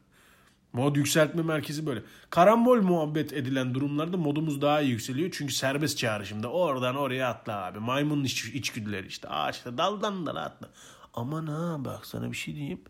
Mod 0.75 0.97
yükseltme 0.97 1.43
merkezi 1.43 1.87
böyle. 1.87 2.03
Karambol 2.31 2.83
muhabbet 2.83 3.33
edilen 3.33 3.75
durumlarda 3.75 4.17
modumuz 4.17 4.63
daha 4.63 4.81
iyi 4.81 4.91
yükseliyor. 4.91 5.31
Çünkü 5.33 5.55
serbest 5.55 5.99
çağrışımda 5.99 6.51
oradan 6.51 6.97
oraya 6.97 7.29
atla 7.29 7.65
abi. 7.65 7.79
Maymunun 7.79 8.25
iç, 8.25 8.45
içgüdüleri 8.45 9.07
işte. 9.07 9.29
Ağaçta 9.29 9.79
daldan 9.79 10.27
dala 10.27 10.45
atla. 10.45 10.69
Aman 11.15 11.47
ha 11.47 11.85
bak 11.85 12.07
sana 12.07 12.33
bir 12.33 12.37
şey 12.37 12.55
diyeyim. 12.55 12.81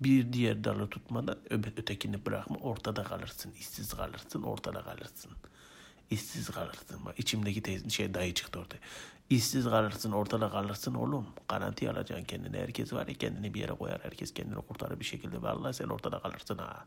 Bir 0.00 0.32
diğer 0.32 0.64
dalı 0.64 0.90
tutmadan 0.90 1.38
ötekini 1.50 2.26
bırakma. 2.26 2.56
Ortada 2.56 3.04
kalırsın. 3.04 3.52
işsiz 3.58 3.94
kalırsın. 3.94 4.42
Ortada 4.42 4.82
kalırsın. 4.82 5.30
İşsiz 6.14 6.50
kalırsın. 6.50 7.04
Bak 7.06 7.14
içimdeki 7.18 7.62
teyze, 7.62 7.90
şey 7.90 8.14
dayı 8.14 8.34
çıktı 8.34 8.58
ortaya. 8.58 8.78
İşsiz 9.30 9.64
kalırsın, 9.64 10.12
ortada 10.12 10.50
kalırsın 10.50 10.94
oğlum. 10.94 11.26
Garanti 11.48 11.90
alacaksın 11.90 12.24
kendine. 12.24 12.58
Herkes 12.58 12.92
var 12.92 13.06
ya 13.06 13.14
kendini 13.14 13.54
bir 13.54 13.60
yere 13.60 13.72
koyar. 13.72 14.00
Herkes 14.02 14.34
kendini 14.34 14.56
kurtarır 14.56 15.00
bir 15.00 15.04
şekilde. 15.04 15.42
Vallahi 15.42 15.74
sen 15.74 15.88
ortada 15.88 16.18
kalırsın 16.18 16.58
ha. 16.58 16.84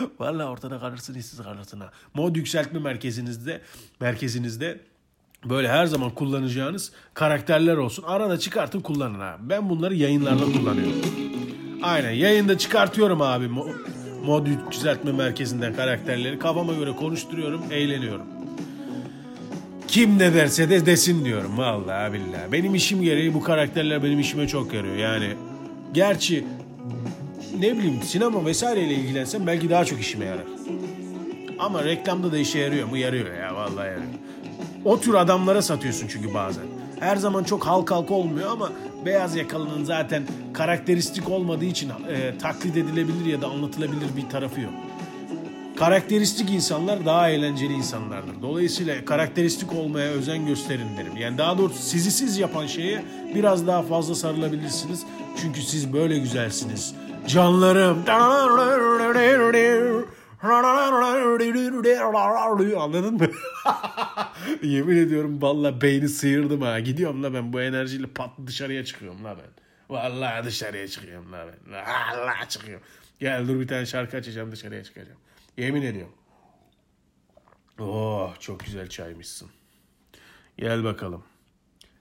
Vallahi 0.18 0.46
ortada 0.46 0.80
kalırsın, 0.80 1.14
işsiz 1.14 1.42
kalırsın 1.42 1.80
ha. 1.80 1.90
Mod 2.14 2.36
yükseltme 2.36 2.78
merkezinizde, 2.78 3.62
merkezinizde 4.00 4.80
böyle 5.44 5.68
her 5.68 5.86
zaman 5.86 6.10
kullanacağınız 6.10 6.92
karakterler 7.14 7.76
olsun. 7.76 8.02
Arada 8.02 8.38
çıkartın 8.38 8.80
kullanın 8.80 9.20
ha. 9.20 9.36
Ben 9.40 9.70
bunları 9.70 9.94
yayınlarda 9.94 10.44
kullanıyorum. 10.44 11.02
Aynen 11.82 12.10
yayında 12.10 12.58
çıkartıyorum 12.58 13.22
abi 13.22 13.48
mod 14.24 14.46
yükseltme 14.46 15.12
merkezinden 15.12 15.74
karakterleri. 15.74 16.38
Kafama 16.38 16.72
göre 16.72 16.92
konuşturuyorum, 16.92 17.62
eğleniyorum. 17.70 18.26
Kim 19.88 20.18
ne 20.18 20.34
derse 20.34 20.70
de 20.70 20.86
desin 20.86 21.24
diyorum 21.24 21.58
vallahi 21.58 22.12
billahi. 22.12 22.52
Benim 22.52 22.74
işim 22.74 23.02
gereği 23.02 23.34
bu 23.34 23.42
karakterler 23.42 24.02
benim 24.02 24.20
işime 24.20 24.48
çok 24.48 24.74
yarıyor. 24.74 24.96
Yani 24.96 25.28
gerçi 25.94 26.44
ne 27.58 27.78
bileyim 27.78 28.02
sinema 28.02 28.46
vesaireyle 28.46 28.94
ilgilensem 28.94 29.46
belki 29.46 29.70
daha 29.70 29.84
çok 29.84 30.00
işime 30.00 30.24
yarar. 30.24 30.44
Ama 31.58 31.84
reklamda 31.84 32.32
da 32.32 32.38
işe 32.38 32.58
yarıyor 32.58 32.88
mu? 32.88 32.96
Yarıyor 32.96 33.36
ya 33.36 33.54
vallahi 33.54 33.86
yarıyor. 33.86 34.12
O 34.84 35.00
tür 35.00 35.14
adamlara 35.14 35.62
satıyorsun 35.62 36.06
çünkü 36.08 36.34
bazen. 36.34 36.64
Her 37.00 37.16
zaman 37.16 37.44
çok 37.44 37.66
halk 37.66 37.90
halk 37.90 38.10
olmuyor 38.10 38.50
ama 38.50 38.72
beyaz 39.04 39.36
yakalının 39.36 39.84
zaten 39.84 40.22
karakteristik 40.52 41.30
olmadığı 41.30 41.64
için 41.64 41.88
e, 41.88 42.38
taklit 42.38 42.76
edilebilir 42.76 43.26
ya 43.26 43.42
da 43.42 43.46
anlatılabilir 43.46 44.16
bir 44.16 44.30
tarafı 44.30 44.60
yok. 44.60 44.72
Karakteristik 45.78 46.50
insanlar 46.50 47.06
daha 47.06 47.30
eğlenceli 47.30 47.72
insanlardır. 47.72 48.42
Dolayısıyla 48.42 49.04
karakteristik 49.04 49.72
olmaya 49.72 50.10
özen 50.10 50.46
gösterin 50.46 50.96
derim. 50.96 51.16
Yani 51.16 51.38
daha 51.38 51.58
doğrusu 51.58 51.82
sizi 51.82 52.10
siz 52.10 52.38
yapan 52.38 52.66
şeye 52.66 53.02
biraz 53.34 53.66
daha 53.66 53.82
fazla 53.82 54.14
sarılabilirsiniz. 54.14 55.02
Çünkü 55.42 55.62
siz 55.62 55.92
böyle 55.92 56.18
güzelsiniz. 56.18 56.94
Canlarım. 57.26 57.98
Anladın 62.82 63.14
mı? 63.14 63.28
Yemin 64.62 64.96
ediyorum 64.96 65.42
valla 65.42 65.80
beyni 65.80 66.08
sıyırdım 66.08 66.60
ha. 66.60 66.80
Gidiyorum 66.80 67.22
la 67.22 67.34
ben 67.34 67.52
bu 67.52 67.60
enerjiyle 67.60 68.06
pat 68.06 68.30
dışarıya 68.46 68.84
çıkıyorum 68.84 69.24
la 69.24 69.36
ben. 69.38 69.50
Vallahi 69.96 70.44
dışarıya 70.44 70.88
çıkıyorum 70.88 71.32
la 71.32 71.46
ben. 71.46 71.72
Vallahi 71.72 72.48
çıkıyorum. 72.48 72.86
Gel 73.20 73.48
dur 73.48 73.60
bir 73.60 73.68
tane 73.68 73.86
şarkı 73.86 74.16
açacağım 74.16 74.52
dışarıya 74.52 74.84
çıkacağım. 74.84 75.18
Yemin 75.56 75.82
ediyorum. 75.82 76.14
Oh 77.78 78.40
çok 78.40 78.60
güzel 78.60 78.88
çaymışsın. 78.88 79.48
Gel 80.58 80.84
bakalım. 80.84 81.24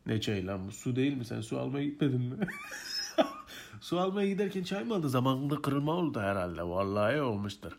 Ne 0.05 0.21
çay 0.21 0.45
lan 0.45 0.67
bu? 0.67 0.71
Su 0.71 0.95
değil 0.95 1.13
mi? 1.13 1.25
Sen 1.25 1.41
su 1.41 1.59
almaya 1.59 1.85
gitmedin 1.85 2.21
mi? 2.21 2.47
su 3.81 3.99
almaya 3.99 4.27
giderken 4.27 4.63
çay 4.63 4.83
mı 4.83 4.95
aldı? 4.95 5.09
Zamanında 5.09 5.61
kırılma 5.61 5.91
oldu 5.91 6.19
herhalde. 6.19 6.63
Vallahi 6.63 7.21
olmuştur. 7.21 7.71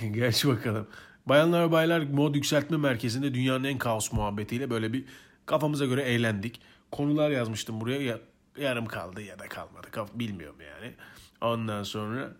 Geç 0.12 0.46
bakalım. 0.46 0.86
Bayanlar 1.26 1.72
baylar 1.72 2.00
mod 2.00 2.34
yükseltme 2.34 2.76
merkezinde 2.76 3.34
dünyanın 3.34 3.64
en 3.64 3.78
kaos 3.78 4.12
muhabbetiyle 4.12 4.70
böyle 4.70 4.92
bir 4.92 5.04
kafamıza 5.46 5.86
göre 5.86 6.02
eğlendik. 6.02 6.60
Konular 6.90 7.30
yazmıştım 7.30 7.80
buraya 7.80 8.02
ya, 8.02 8.18
yarım 8.58 8.86
kaldı 8.86 9.22
ya 9.22 9.38
da 9.38 9.48
kalmadı 9.48 9.88
bilmiyorum 10.14 10.58
yani. 10.60 10.94
Ondan 11.40 11.82
sonra 11.82 12.32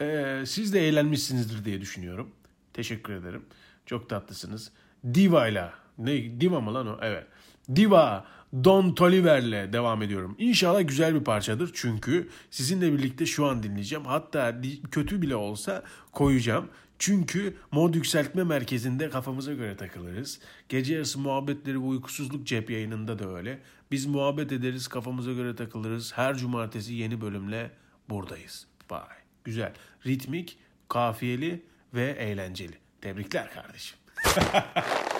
e, 0.00 0.42
siz 0.46 0.74
de 0.74 0.88
eğlenmişsinizdir 0.88 1.64
diye 1.64 1.80
düşünüyorum. 1.80 2.30
Teşekkür 2.72 3.12
ederim. 3.12 3.44
Çok 3.86 4.08
tatlısınız. 4.08 4.72
Diva 5.14 5.48
ile 5.48 5.70
ne 5.98 6.40
Diva 6.40 6.60
mı 6.60 6.74
lan 6.74 6.86
o? 6.86 6.98
Evet. 7.02 7.26
Diva 7.76 8.26
Don 8.64 8.94
Toliver'le 8.94 9.72
devam 9.72 10.02
ediyorum. 10.02 10.36
İnşallah 10.38 10.88
güzel 10.88 11.14
bir 11.14 11.24
parçadır 11.24 11.70
çünkü 11.74 12.28
sizinle 12.50 12.92
birlikte 12.92 13.26
şu 13.26 13.46
an 13.46 13.62
dinleyeceğim. 13.62 14.04
Hatta 14.04 14.56
kötü 14.90 15.22
bile 15.22 15.36
olsa 15.36 15.82
koyacağım. 16.12 16.68
Çünkü 17.00 17.56
mod 17.72 17.94
yükseltme 17.94 18.44
merkezinde 18.44 19.10
kafamıza 19.10 19.54
göre 19.54 19.76
takılırız. 19.76 20.40
Gece 20.68 20.94
yarısı 20.94 21.18
muhabbetleri 21.18 21.74
ve 21.74 21.84
uykusuzluk 21.84 22.46
cep 22.46 22.70
yayınında 22.70 23.18
da 23.18 23.36
öyle. 23.36 23.58
Biz 23.90 24.06
muhabbet 24.06 24.52
ederiz, 24.52 24.88
kafamıza 24.88 25.32
göre 25.32 25.56
takılırız. 25.56 26.12
Her 26.16 26.36
cumartesi 26.36 26.94
yeni 26.94 27.20
bölümle 27.20 27.70
buradayız. 28.08 28.66
Bye. 28.90 28.98
Güzel. 29.44 29.72
Ritmik, 30.06 30.58
kafiyeli 30.88 31.62
ve 31.94 32.10
eğlenceli. 32.10 32.78
Tebrikler 33.00 33.50
kardeşim. 33.52 33.98